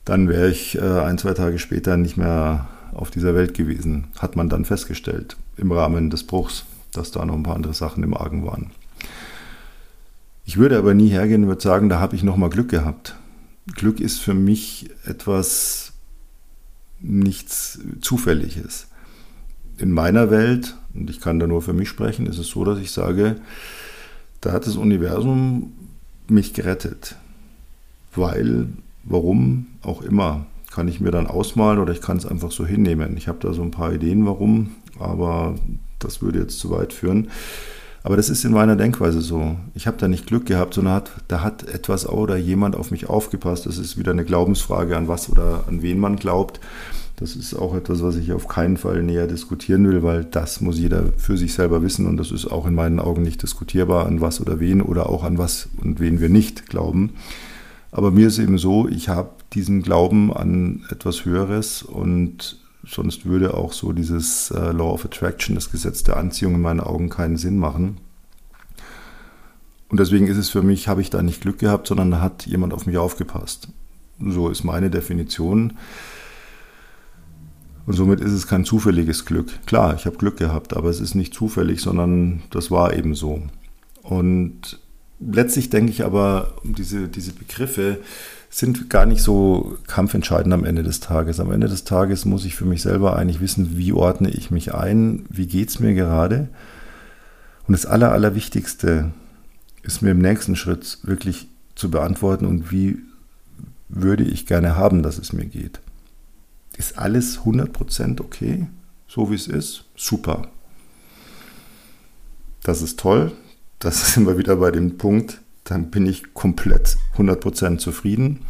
dann 0.07 0.29
wäre 0.29 0.49
ich 0.49 0.79
äh, 0.79 0.81
ein, 0.81 1.19
zwei 1.19 1.35
Tage 1.35 1.59
später 1.59 1.99
nicht 1.99 2.17
mehr 2.17 2.69
auf 2.95 3.11
dieser 3.11 3.35
Welt 3.35 3.53
gewesen, 3.53 4.09
hat 4.19 4.37
man 4.37 4.49
dann 4.49 4.65
festgestellt 4.65 5.37
im 5.59 5.71
Rahmen 5.71 6.09
des 6.09 6.25
Bruchs, 6.25 6.65
dass 6.93 7.11
da 7.11 7.25
noch 7.25 7.35
ein 7.35 7.43
paar 7.43 7.57
andere 7.57 7.75
Sachen 7.75 8.03
im 8.03 8.15
Argen 8.15 8.45
waren. 8.45 8.71
Ich 10.45 10.57
würde 10.57 10.79
aber 10.79 10.95
nie 10.95 11.09
hergehen 11.09 11.45
und 11.45 11.49
würde 11.49 11.63
sagen, 11.63 11.89
da 11.89 12.01
habe 12.01 12.17
ich 12.17 12.23
nochmal 12.23 12.51
Glück 12.51 12.69
gehabt. 12.69 13.17
Glück 13.75 14.01
ist 14.01 14.21
für 14.21 14.35
mich 14.35 14.91
etwas 15.05 15.93
nichts 17.01 17.79
Zufälliges 18.01 18.89
in 19.81 19.93
meiner 19.93 20.31
Welt, 20.31 20.77
und 20.95 21.09
ich 21.09 21.21
kann 21.21 21.39
da 21.39 21.47
nur 21.47 21.63
für 21.63 21.73
mich 21.73 21.89
sprechen, 21.89 22.27
ist 22.27 22.39
es 22.39 22.49
so, 22.49 22.65
dass 22.65 22.79
ich 22.79 22.91
sage, 22.91 23.37
da 24.41 24.53
hat 24.53 24.67
das 24.67 24.77
Universum 24.77 25.73
mich 26.29 26.53
gerettet. 26.53 27.17
Weil, 28.15 28.69
warum 29.05 29.67
auch 29.83 30.03
immer, 30.03 30.47
kann 30.71 30.89
ich 30.89 31.01
mir 31.01 31.11
dann 31.11 31.27
ausmalen 31.27 31.79
oder 31.79 31.93
ich 31.93 32.01
kann 32.01 32.17
es 32.17 32.27
einfach 32.27 32.51
so 32.53 32.67
hinnehmen. 32.67 33.17
Ich 33.17 33.29
habe 33.29 33.39
da 33.41 33.53
so 33.53 33.63
ein 33.63 33.71
paar 33.71 33.93
Ideen, 33.93 34.27
warum, 34.27 34.73
aber 34.99 35.55
das 36.01 36.23
würde 36.23 36.41
jetzt 36.41 36.59
zu 36.59 36.71
weit 36.71 36.93
führen. 36.93 37.29
Aber 38.03 38.17
das 38.17 38.31
ist 38.31 38.45
in 38.45 38.53
meiner 38.53 38.77
Denkweise 38.77 39.21
so. 39.21 39.57
Ich 39.75 39.87
habe 39.87 39.99
da 39.99 40.09
nicht 40.09 40.27
Glück 40.27 40.47
gehabt, 40.47 40.75
sondern 40.75 40.95
hat, 40.95 41.11
da 41.29 41.43
hat 41.43 41.69
etwas 41.69 42.09
oder 42.09 42.37
jemand 42.37 42.75
auf 42.75 42.91
mich 42.91 43.09
aufgepasst. 43.09 43.67
Das 43.67 43.77
ist 43.77 43.99
wieder 43.99 44.11
eine 44.11 44.25
Glaubensfrage, 44.25 44.97
an 44.97 45.07
was 45.07 45.29
oder 45.29 45.65
an 45.69 45.83
wen 45.83 45.99
man 45.99 46.17
glaubt. 46.17 46.61
Das 47.17 47.37
ist 47.37 47.55
auch 47.55 47.75
etwas, 47.75 48.03
was 48.03 48.17
ich 48.17 48.33
auf 48.33 48.49
keinen 48.49 48.79
Fall 48.79 49.03
näher 49.03 49.27
diskutieren 49.27 49.87
will, 49.87 50.03
weil 50.03 50.25
das 50.25 50.63
muss 50.63 50.79
jeder 50.79 51.05
für 51.19 51.37
sich 51.37 51.53
selber 51.53 51.83
wissen 51.83 52.07
und 52.07 52.17
das 52.17 52.31
ist 52.31 52.47
auch 52.47 52.67
in 52.67 52.75
meinen 52.75 52.99
Augen 52.99 53.23
nicht 53.23 53.43
diskutierbar, 53.43 54.07
an 54.07 54.23
was 54.23 54.41
oder 54.41 54.59
wen 54.59 54.81
oder 54.81 55.11
auch 55.11 55.23
an 55.23 55.37
was 55.37 55.69
und 55.83 56.01
wen 56.01 56.21
wir 56.21 56.31
nicht 56.31 56.71
glauben. 56.71 57.11
Aber 57.93 58.11
mir 58.11 58.29
ist 58.29 58.39
eben 58.39 58.57
so, 58.57 58.89
ich 58.89 59.11
habe 59.11 59.31
diesen 59.53 59.83
Glauben 59.83 60.33
an 60.33 60.85
etwas 60.91 61.27
Höheres 61.27 61.83
und 61.83 62.60
sonst 62.85 63.27
würde 63.27 63.55
auch 63.55 63.73
so 63.73 63.93
dieses 63.93 64.51
äh, 64.51 64.73
Law 64.73 64.93
of 64.93 65.05
Attraction, 65.05 65.55
das 65.55 65.71
Gesetz 65.71 66.03
der 66.03 66.17
Anziehung 66.17 66.55
in 66.55 66.63
meinen 66.63 66.81
Augen 66.81 67.09
keinen 67.09 67.37
Sinn 67.37 67.59
machen. 67.59 67.99
Und 69.89 69.99
deswegen 69.99 70.29
ist 70.29 70.37
es 70.37 70.51
für 70.51 70.63
mich, 70.63 70.89
habe 70.89 71.01
ich 71.01 71.11
da 71.11 71.23
nicht 71.23 71.41
Glück 71.41 71.59
gehabt, 71.59 71.89
sondern 71.89 72.11
da 72.13 72.21
hat 72.21 72.47
jemand 72.47 72.73
auf 72.73 72.87
mich 72.87 72.97
aufgepasst. 72.97 73.69
So 74.21 74.49
ist 74.49 74.65
meine 74.65 74.91
Definition. 74.91 75.75
Und 77.87 77.95
somit 77.95 78.21
ist 78.21 78.33
es 78.33 78.47
kein 78.47 78.65
zufälliges 78.65 79.25
Glück. 79.25 79.49
Klar, 79.67 79.95
ich 79.95 80.07
habe 80.07 80.17
Glück 80.17 80.37
gehabt, 80.37 80.77
aber 80.77 80.91
es 80.91 81.01
ist 81.01 81.15
nicht 81.15 81.35
zufällig, 81.35 81.81
sondern 81.81 82.43
das 82.51 82.71
war 82.71 82.95
eben 82.95 83.15
so. 83.15 83.43
Und 84.03 84.79
letztlich 85.19 85.71
denke 85.71 85.91
ich 85.91 86.05
aber, 86.05 86.55
diese, 86.63 87.09
diese 87.09 87.33
Begriffe 87.33 87.99
sind 88.51 88.91
gar 88.91 89.07
nicht 89.07 89.23
so 89.23 89.79
kampfentscheidend 89.87 90.53
am 90.53 90.65
Ende 90.65 90.83
des 90.83 90.99
Tages. 90.99 91.39
Am 91.39 91.53
Ende 91.53 91.69
des 91.69 91.85
Tages 91.85 92.25
muss 92.25 92.45
ich 92.45 92.57
für 92.57 92.65
mich 92.65 92.83
selber 92.83 93.17
eigentlich 93.17 93.41
wissen, 93.41 93.79
wie 93.79 93.93
ordne 93.93 94.29
ich 94.29 94.51
mich 94.51 94.75
ein, 94.75 95.25
wie 95.31 95.47
geht 95.47 95.69
es 95.71 95.79
mir 95.79 95.95
gerade. 95.95 96.49
Und 97.69 97.73
das 97.73 97.87
Aller, 97.87 98.11
Allerwichtigste 98.11 99.13
ist 99.83 100.03
mir 100.03 100.11
im 100.11 100.19
nächsten 100.19 100.57
Schritt 100.57 100.99
wirklich 101.05 101.49
zu 101.77 101.91
beantworten 101.91 102.45
und 102.45 102.73
wie 102.73 102.99
würde 103.89 104.25
ich 104.25 104.47
gerne 104.47 104.77
haben, 104.77 105.05
dass 105.05 105.19
es 105.19 105.33
mir 105.33 105.47
geht. 105.47 105.81
Ist 106.77 106.99
alles 106.99 107.41
100% 107.41 108.21
okay, 108.21 108.67
so 109.07 109.31
wie 109.31 109.37
es 109.37 109.47
ist? 109.47 109.85
Super. 109.97 110.49
Das 112.65 112.83
ist 112.83 112.99
toll. 112.99 113.33
Das 113.79 114.15
sind 114.15 114.27
wir 114.27 114.39
wieder 114.39 114.57
bei 114.57 114.73
dem 114.73 114.99
Punkt, 114.99 115.41
dann 115.65 115.91
bin 115.91 116.07
ich 116.07 116.35
komplett 116.35 116.97
100% 117.17 117.79
zufrieden. 117.79 118.41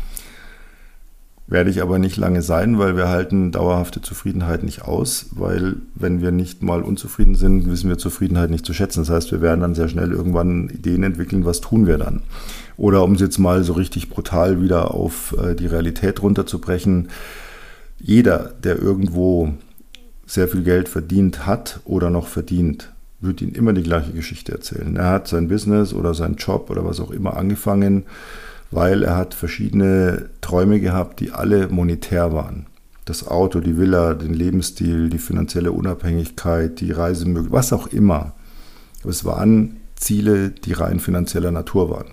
Werde 1.46 1.70
ich 1.70 1.82
aber 1.82 1.98
nicht 1.98 2.16
lange 2.16 2.42
sein, 2.42 2.78
weil 2.78 2.96
wir 2.96 3.08
halten 3.08 3.50
dauerhafte 3.50 4.00
Zufriedenheit 4.00 4.62
nicht 4.62 4.82
aus, 4.82 5.30
weil 5.32 5.78
wenn 5.96 6.22
wir 6.22 6.30
nicht 6.30 6.62
mal 6.62 6.80
unzufrieden 6.80 7.34
sind, 7.34 7.68
wissen 7.68 7.90
wir 7.90 7.98
Zufriedenheit 7.98 8.50
nicht 8.50 8.64
zu 8.64 8.72
schätzen. 8.72 9.00
Das 9.00 9.10
heißt, 9.10 9.32
wir 9.32 9.40
werden 9.40 9.60
dann 9.60 9.74
sehr 9.74 9.88
schnell 9.88 10.12
irgendwann 10.12 10.68
Ideen 10.68 11.02
entwickeln, 11.02 11.44
was 11.44 11.60
tun 11.60 11.88
wir 11.88 11.98
dann. 11.98 12.22
Oder 12.76 13.02
um 13.02 13.14
es 13.14 13.20
jetzt 13.20 13.38
mal 13.38 13.64
so 13.64 13.72
richtig 13.72 14.10
brutal 14.10 14.62
wieder 14.62 14.94
auf 14.94 15.34
äh, 15.42 15.56
die 15.56 15.66
Realität 15.66 16.22
runterzubrechen, 16.22 17.08
jeder, 17.98 18.54
der 18.62 18.78
irgendwo 18.78 19.52
sehr 20.24 20.46
viel 20.46 20.62
Geld 20.62 20.88
verdient 20.88 21.46
hat 21.46 21.80
oder 21.84 22.10
noch 22.10 22.28
verdient, 22.28 22.92
wird 23.20 23.42
Ihnen 23.42 23.54
immer 23.54 23.72
die 23.72 23.82
gleiche 23.82 24.12
Geschichte 24.12 24.52
erzählen. 24.52 24.96
Er 24.96 25.08
hat 25.08 25.28
sein 25.28 25.48
Business 25.48 25.92
oder 25.92 26.14
seinen 26.14 26.36
Job 26.36 26.70
oder 26.70 26.84
was 26.84 27.00
auch 27.00 27.10
immer 27.10 27.36
angefangen, 27.36 28.04
weil 28.70 29.02
er 29.02 29.16
hat 29.16 29.34
verschiedene 29.34 30.30
Träume 30.40 30.80
gehabt, 30.80 31.20
die 31.20 31.32
alle 31.32 31.68
monetär 31.68 32.32
waren. 32.32 32.66
Das 33.04 33.26
Auto, 33.26 33.60
die 33.60 33.76
Villa, 33.76 34.14
den 34.14 34.34
Lebensstil, 34.34 35.10
die 35.10 35.18
finanzielle 35.18 35.72
Unabhängigkeit, 35.72 36.80
die 36.80 36.92
Reisemöglichkeit, 36.92 37.52
was 37.52 37.72
auch 37.72 37.88
immer. 37.88 38.34
Aber 39.02 39.10
es 39.10 39.24
waren 39.24 39.76
Ziele, 39.96 40.50
die 40.50 40.72
rein 40.72 41.00
finanzieller 41.00 41.50
Natur 41.50 41.90
waren. 41.90 42.12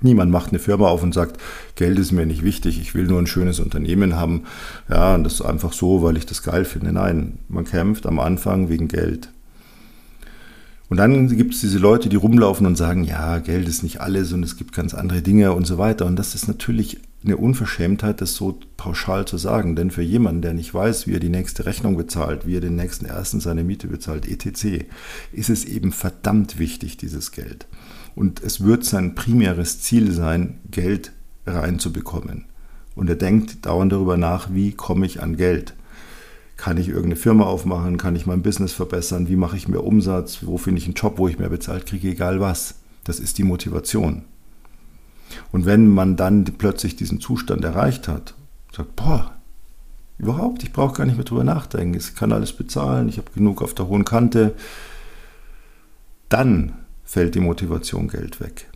Niemand 0.00 0.30
macht 0.30 0.50
eine 0.50 0.60
Firma 0.60 0.88
auf 0.88 1.02
und 1.02 1.12
sagt, 1.12 1.40
Geld 1.74 1.98
ist 1.98 2.12
mir 2.12 2.24
nicht 2.24 2.44
wichtig, 2.44 2.80
ich 2.80 2.94
will 2.94 3.06
nur 3.06 3.18
ein 3.20 3.26
schönes 3.26 3.58
Unternehmen 3.58 4.14
haben. 4.14 4.44
Ja, 4.88 5.14
und 5.14 5.24
das 5.24 5.34
ist 5.34 5.42
einfach 5.42 5.72
so, 5.72 6.02
weil 6.02 6.16
ich 6.16 6.26
das 6.26 6.42
geil 6.42 6.64
finde. 6.64 6.92
Nein, 6.92 7.38
man 7.48 7.64
kämpft 7.64 8.06
am 8.06 8.20
Anfang 8.20 8.68
wegen 8.68 8.86
Geld. 8.88 9.30
Und 10.88 10.96
dann 10.96 11.28
gibt 11.36 11.54
es 11.54 11.60
diese 11.60 11.78
Leute, 11.78 12.08
die 12.08 12.16
rumlaufen 12.16 12.66
und 12.66 12.76
sagen, 12.76 13.04
ja, 13.04 13.38
Geld 13.38 13.68
ist 13.68 13.82
nicht 13.82 14.00
alles 14.00 14.32
und 14.32 14.42
es 14.42 14.56
gibt 14.56 14.74
ganz 14.74 14.94
andere 14.94 15.20
Dinge 15.20 15.52
und 15.52 15.66
so 15.66 15.76
weiter. 15.76 16.06
Und 16.06 16.16
das 16.16 16.34
ist 16.34 16.48
natürlich 16.48 16.98
eine 17.22 17.36
Unverschämtheit, 17.36 18.20
das 18.22 18.34
so 18.34 18.58
pauschal 18.78 19.26
zu 19.26 19.36
sagen. 19.36 19.76
Denn 19.76 19.90
für 19.90 20.02
jemanden, 20.02 20.40
der 20.40 20.54
nicht 20.54 20.72
weiß, 20.72 21.06
wie 21.06 21.14
er 21.14 21.20
die 21.20 21.28
nächste 21.28 21.66
Rechnung 21.66 21.96
bezahlt, 21.96 22.46
wie 22.46 22.56
er 22.56 22.62
den 22.62 22.76
nächsten 22.76 23.04
ersten 23.04 23.40
seine 23.40 23.64
Miete 23.64 23.86
bezahlt, 23.86 24.26
etc., 24.26 24.86
ist 25.32 25.50
es 25.50 25.66
eben 25.66 25.92
verdammt 25.92 26.58
wichtig, 26.58 26.96
dieses 26.96 27.32
Geld. 27.32 27.66
Und 28.14 28.42
es 28.42 28.64
wird 28.64 28.84
sein 28.84 29.14
primäres 29.14 29.80
Ziel 29.82 30.12
sein, 30.12 30.58
Geld 30.70 31.12
reinzubekommen. 31.46 32.46
Und 32.94 33.10
er 33.10 33.16
denkt 33.16 33.66
dauernd 33.66 33.92
darüber 33.92 34.16
nach, 34.16 34.54
wie 34.54 34.72
komme 34.72 35.06
ich 35.06 35.22
an 35.22 35.36
Geld. 35.36 35.74
Kann 36.58 36.76
ich 36.76 36.88
irgendeine 36.88 37.16
Firma 37.16 37.44
aufmachen? 37.44 37.96
Kann 37.98 38.16
ich 38.16 38.26
mein 38.26 38.42
Business 38.42 38.72
verbessern? 38.72 39.28
Wie 39.28 39.36
mache 39.36 39.56
ich 39.56 39.68
mehr 39.68 39.84
Umsatz? 39.84 40.40
Wo 40.42 40.58
finde 40.58 40.80
ich 40.80 40.86
einen 40.86 40.94
Job, 40.94 41.16
wo 41.16 41.28
ich 41.28 41.38
mehr 41.38 41.48
bezahlt 41.48 41.86
kriege? 41.86 42.08
Egal 42.08 42.40
was. 42.40 42.74
Das 43.04 43.20
ist 43.20 43.38
die 43.38 43.44
Motivation. 43.44 44.24
Und 45.52 45.66
wenn 45.66 45.88
man 45.88 46.16
dann 46.16 46.44
plötzlich 46.44 46.96
diesen 46.96 47.20
Zustand 47.20 47.64
erreicht 47.64 48.08
hat, 48.08 48.34
sagt, 48.76 48.96
boah, 48.96 49.36
überhaupt, 50.18 50.64
ich 50.64 50.72
brauche 50.72 50.96
gar 50.96 51.06
nicht 51.06 51.14
mehr 51.14 51.24
drüber 51.24 51.44
nachdenken, 51.44 51.96
ich 51.96 52.16
kann 52.16 52.32
alles 52.32 52.52
bezahlen, 52.52 53.08
ich 53.08 53.18
habe 53.18 53.30
genug 53.32 53.62
auf 53.62 53.72
der 53.72 53.86
hohen 53.86 54.04
Kante, 54.04 54.54
dann 56.28 56.72
fällt 57.04 57.36
die 57.36 57.40
Motivation 57.40 58.08
Geld 58.08 58.40
weg. 58.40 58.68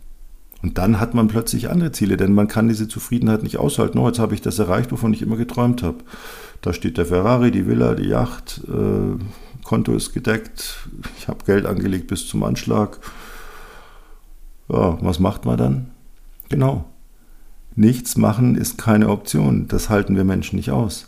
Und 0.61 0.77
dann 0.77 1.01
hat 1.01 1.13
man 1.13 1.27
plötzlich 1.27 1.69
andere 1.69 1.91
Ziele, 1.91 2.15
denn 2.15 2.33
man 2.33 2.47
kann 2.47 2.69
diese 2.69 2.87
Zufriedenheit 2.87 3.43
nicht 3.43 3.57
aushalten. 3.57 3.97
Oh, 3.97 4.07
jetzt 4.07 4.19
habe 4.19 4.33
ich 4.33 4.41
das 4.41 4.57
erreicht, 4.57 4.93
wovon 4.93 5.13
ich 5.13 5.21
immer 5.21 5.35
geträumt 5.35 5.83
habe. 5.83 5.97
Da 6.63 6.71
steht 6.71 6.97
der 6.97 7.05
Ferrari, 7.05 7.51
die 7.51 7.67
Villa, 7.67 7.93
die 7.93 8.07
Yacht, 8.07 8.61
äh, 8.69 9.21
Konto 9.65 9.93
ist 9.93 10.13
gedeckt, 10.13 10.87
ich 11.17 11.27
habe 11.27 11.43
Geld 11.45 11.65
angelegt 11.65 12.07
bis 12.07 12.25
zum 12.25 12.41
Anschlag. 12.43 12.99
Ja, 14.69 14.97
was 15.01 15.19
macht 15.19 15.43
man 15.43 15.57
dann? 15.57 15.91
Genau. 16.47 16.85
Nichts 17.75 18.15
machen 18.15 18.55
ist 18.55 18.77
keine 18.77 19.09
Option. 19.09 19.67
Das 19.67 19.89
halten 19.89 20.15
wir 20.15 20.23
Menschen 20.23 20.55
nicht 20.55 20.71
aus. 20.71 21.07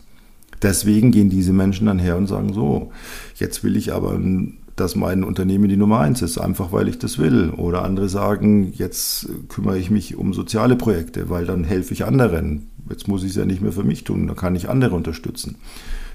Deswegen 0.61 1.11
gehen 1.11 1.29
diese 1.29 1.53
Menschen 1.53 1.87
dann 1.87 1.99
her 1.99 2.17
und 2.17 2.27
sagen 2.27 2.51
so, 2.51 2.91
jetzt 3.35 3.63
will 3.63 3.77
ich 3.77 3.93
aber 3.93 4.11
ein 4.11 4.57
dass 4.75 4.95
mein 4.95 5.23
Unternehmen 5.23 5.69
die 5.69 5.77
Nummer 5.77 5.99
eins 5.99 6.21
ist, 6.21 6.37
einfach 6.37 6.71
weil 6.71 6.89
ich 6.89 6.99
das 6.99 7.17
will. 7.17 7.51
Oder 7.51 7.83
andere 7.83 8.09
sagen, 8.09 8.73
jetzt 8.73 9.29
kümmere 9.47 9.77
ich 9.77 9.89
mich 9.89 10.17
um 10.17 10.33
soziale 10.33 10.75
Projekte, 10.75 11.29
weil 11.29 11.45
dann 11.45 11.63
helfe 11.63 11.93
ich 11.93 12.05
anderen. 12.05 12.67
Jetzt 12.89 13.07
muss 13.07 13.23
ich 13.23 13.31
es 13.31 13.35
ja 13.37 13.45
nicht 13.45 13.61
mehr 13.61 13.71
für 13.71 13.83
mich 13.83 14.03
tun, 14.03 14.27
dann 14.27 14.35
kann 14.35 14.55
ich 14.55 14.69
andere 14.69 14.95
unterstützen. 14.95 15.55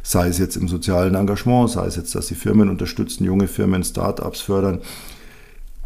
Sei 0.02 0.28
es 0.28 0.38
jetzt 0.38 0.56
im 0.56 0.68
sozialen 0.68 1.14
Engagement, 1.14 1.70
sei 1.70 1.86
es 1.86 1.96
jetzt, 1.96 2.14
dass 2.14 2.28
sie 2.28 2.34
Firmen 2.34 2.68
unterstützen, 2.68 3.24
junge 3.24 3.48
Firmen, 3.48 3.82
Start-ups 3.82 4.40
fördern. 4.40 4.80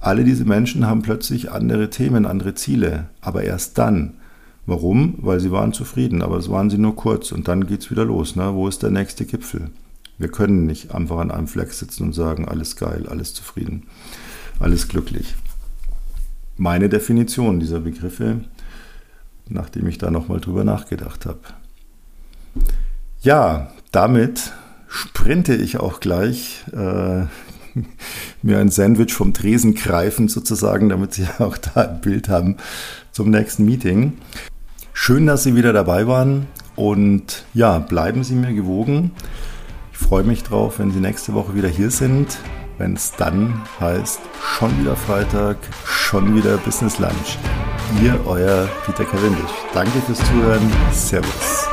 Alle 0.01 0.25
diese 0.25 0.45
Menschen 0.45 0.87
haben 0.87 1.03
plötzlich 1.03 1.51
andere 1.51 1.91
Themen, 1.91 2.27
andere 2.27 2.55
Ziele, 2.55 3.07
aber 3.21 3.45
erst 3.45 3.79
dann. 3.79 4.15
Warum? 4.67 5.15
Weil 5.19 5.41
sie 5.41 5.51
waren 5.51 5.73
zufrieden, 5.73 6.23
aber 6.23 6.37
es 6.39 6.51
waren 6.51 6.71
sie 6.71 6.79
nur 6.79 6.97
kurz 6.97 7.33
und 7.33 7.49
dann 7.49 7.67
geht 7.67 7.81
es 7.81 7.91
wieder 7.91 8.05
los. 8.05 8.35
Ne? 8.37 8.55
Wo 8.55 8.69
ist 8.69 8.83
der 8.83 8.91
nächste 8.91 9.25
Gipfel? 9.27 9.71
Wir 10.19 10.29
können 10.29 10.67
nicht 10.67 10.95
einfach 10.95 11.19
an 11.19 11.31
einem 11.31 11.49
Fleck 11.49 11.73
sitzen 11.73 12.05
und 12.05 12.13
sagen, 12.13 12.47
alles 12.47 12.77
geil, 12.77 13.07
alles 13.09 13.35
zufrieden, 13.35 13.85
alles 14.61 14.89
glücklich. 14.89 15.35
Meine 16.57 16.89
Definition 16.89 17.59
dieser 17.59 17.81
Begriffe, 17.81 18.41
nachdem 19.49 19.89
ich 19.89 19.99
da 19.99 20.11
nochmal 20.11 20.41
drüber 20.41 20.63
nachgedacht 20.63 21.27
habe. 21.27 21.41
Ja, 23.23 23.73
damit 23.91 24.53
sprinte 24.89 25.55
ich 25.55 25.79
auch 25.79 25.99
gleich 25.99 26.65
äh, 26.73 27.25
mir 28.43 28.59
ein 28.59 28.71
Sandwich 28.71 29.13
vom 29.13 29.35
Tresen 29.35 29.75
greifen 29.75 30.29
sozusagen, 30.29 30.89
damit 30.89 31.15
Sie 31.15 31.27
auch 31.39 31.59
da 31.59 31.83
ein 31.83 32.01
Bild 32.01 32.29
haben 32.29 32.57
zum 33.11 33.31
nächsten 33.31 33.65
Meeting. 33.65 34.13
Schön, 34.93 35.27
dass 35.27 35.43
Sie 35.43 35.57
wieder 35.57 35.73
dabei 35.73 36.07
waren 36.07 36.47
und 36.77 37.45
ja, 37.53 37.81
bleiben 37.81 38.23
Sie 38.23 38.35
mir 38.35 38.53
gewogen. 38.53 39.11
Ich 39.97 40.09
freue 40.09 40.25
mich 40.25 40.43
drauf, 40.43 40.81
wenn 40.81 40.91
Sie 40.91 40.99
nächste 40.99 41.35
Woche 41.35 41.55
wieder 41.55 41.69
hier 41.69 41.89
sind, 41.89 42.37
wenn 42.79 42.95
es 42.95 43.13
dann 43.13 43.63
heißt, 43.79 44.19
schon 44.43 44.81
wieder 44.81 44.97
Freitag, 44.97 45.57
schon 45.87 46.35
wieder 46.35 46.57
Business 46.59 46.99
Lunch. 46.99 47.39
Ihr, 48.03 48.19
euer 48.27 48.69
Peter 48.85 49.05
Cavendish. 49.05 49.53
Danke 49.73 50.01
fürs 50.01 50.19
Zuhören. 50.19 50.73
Servus. 50.91 51.69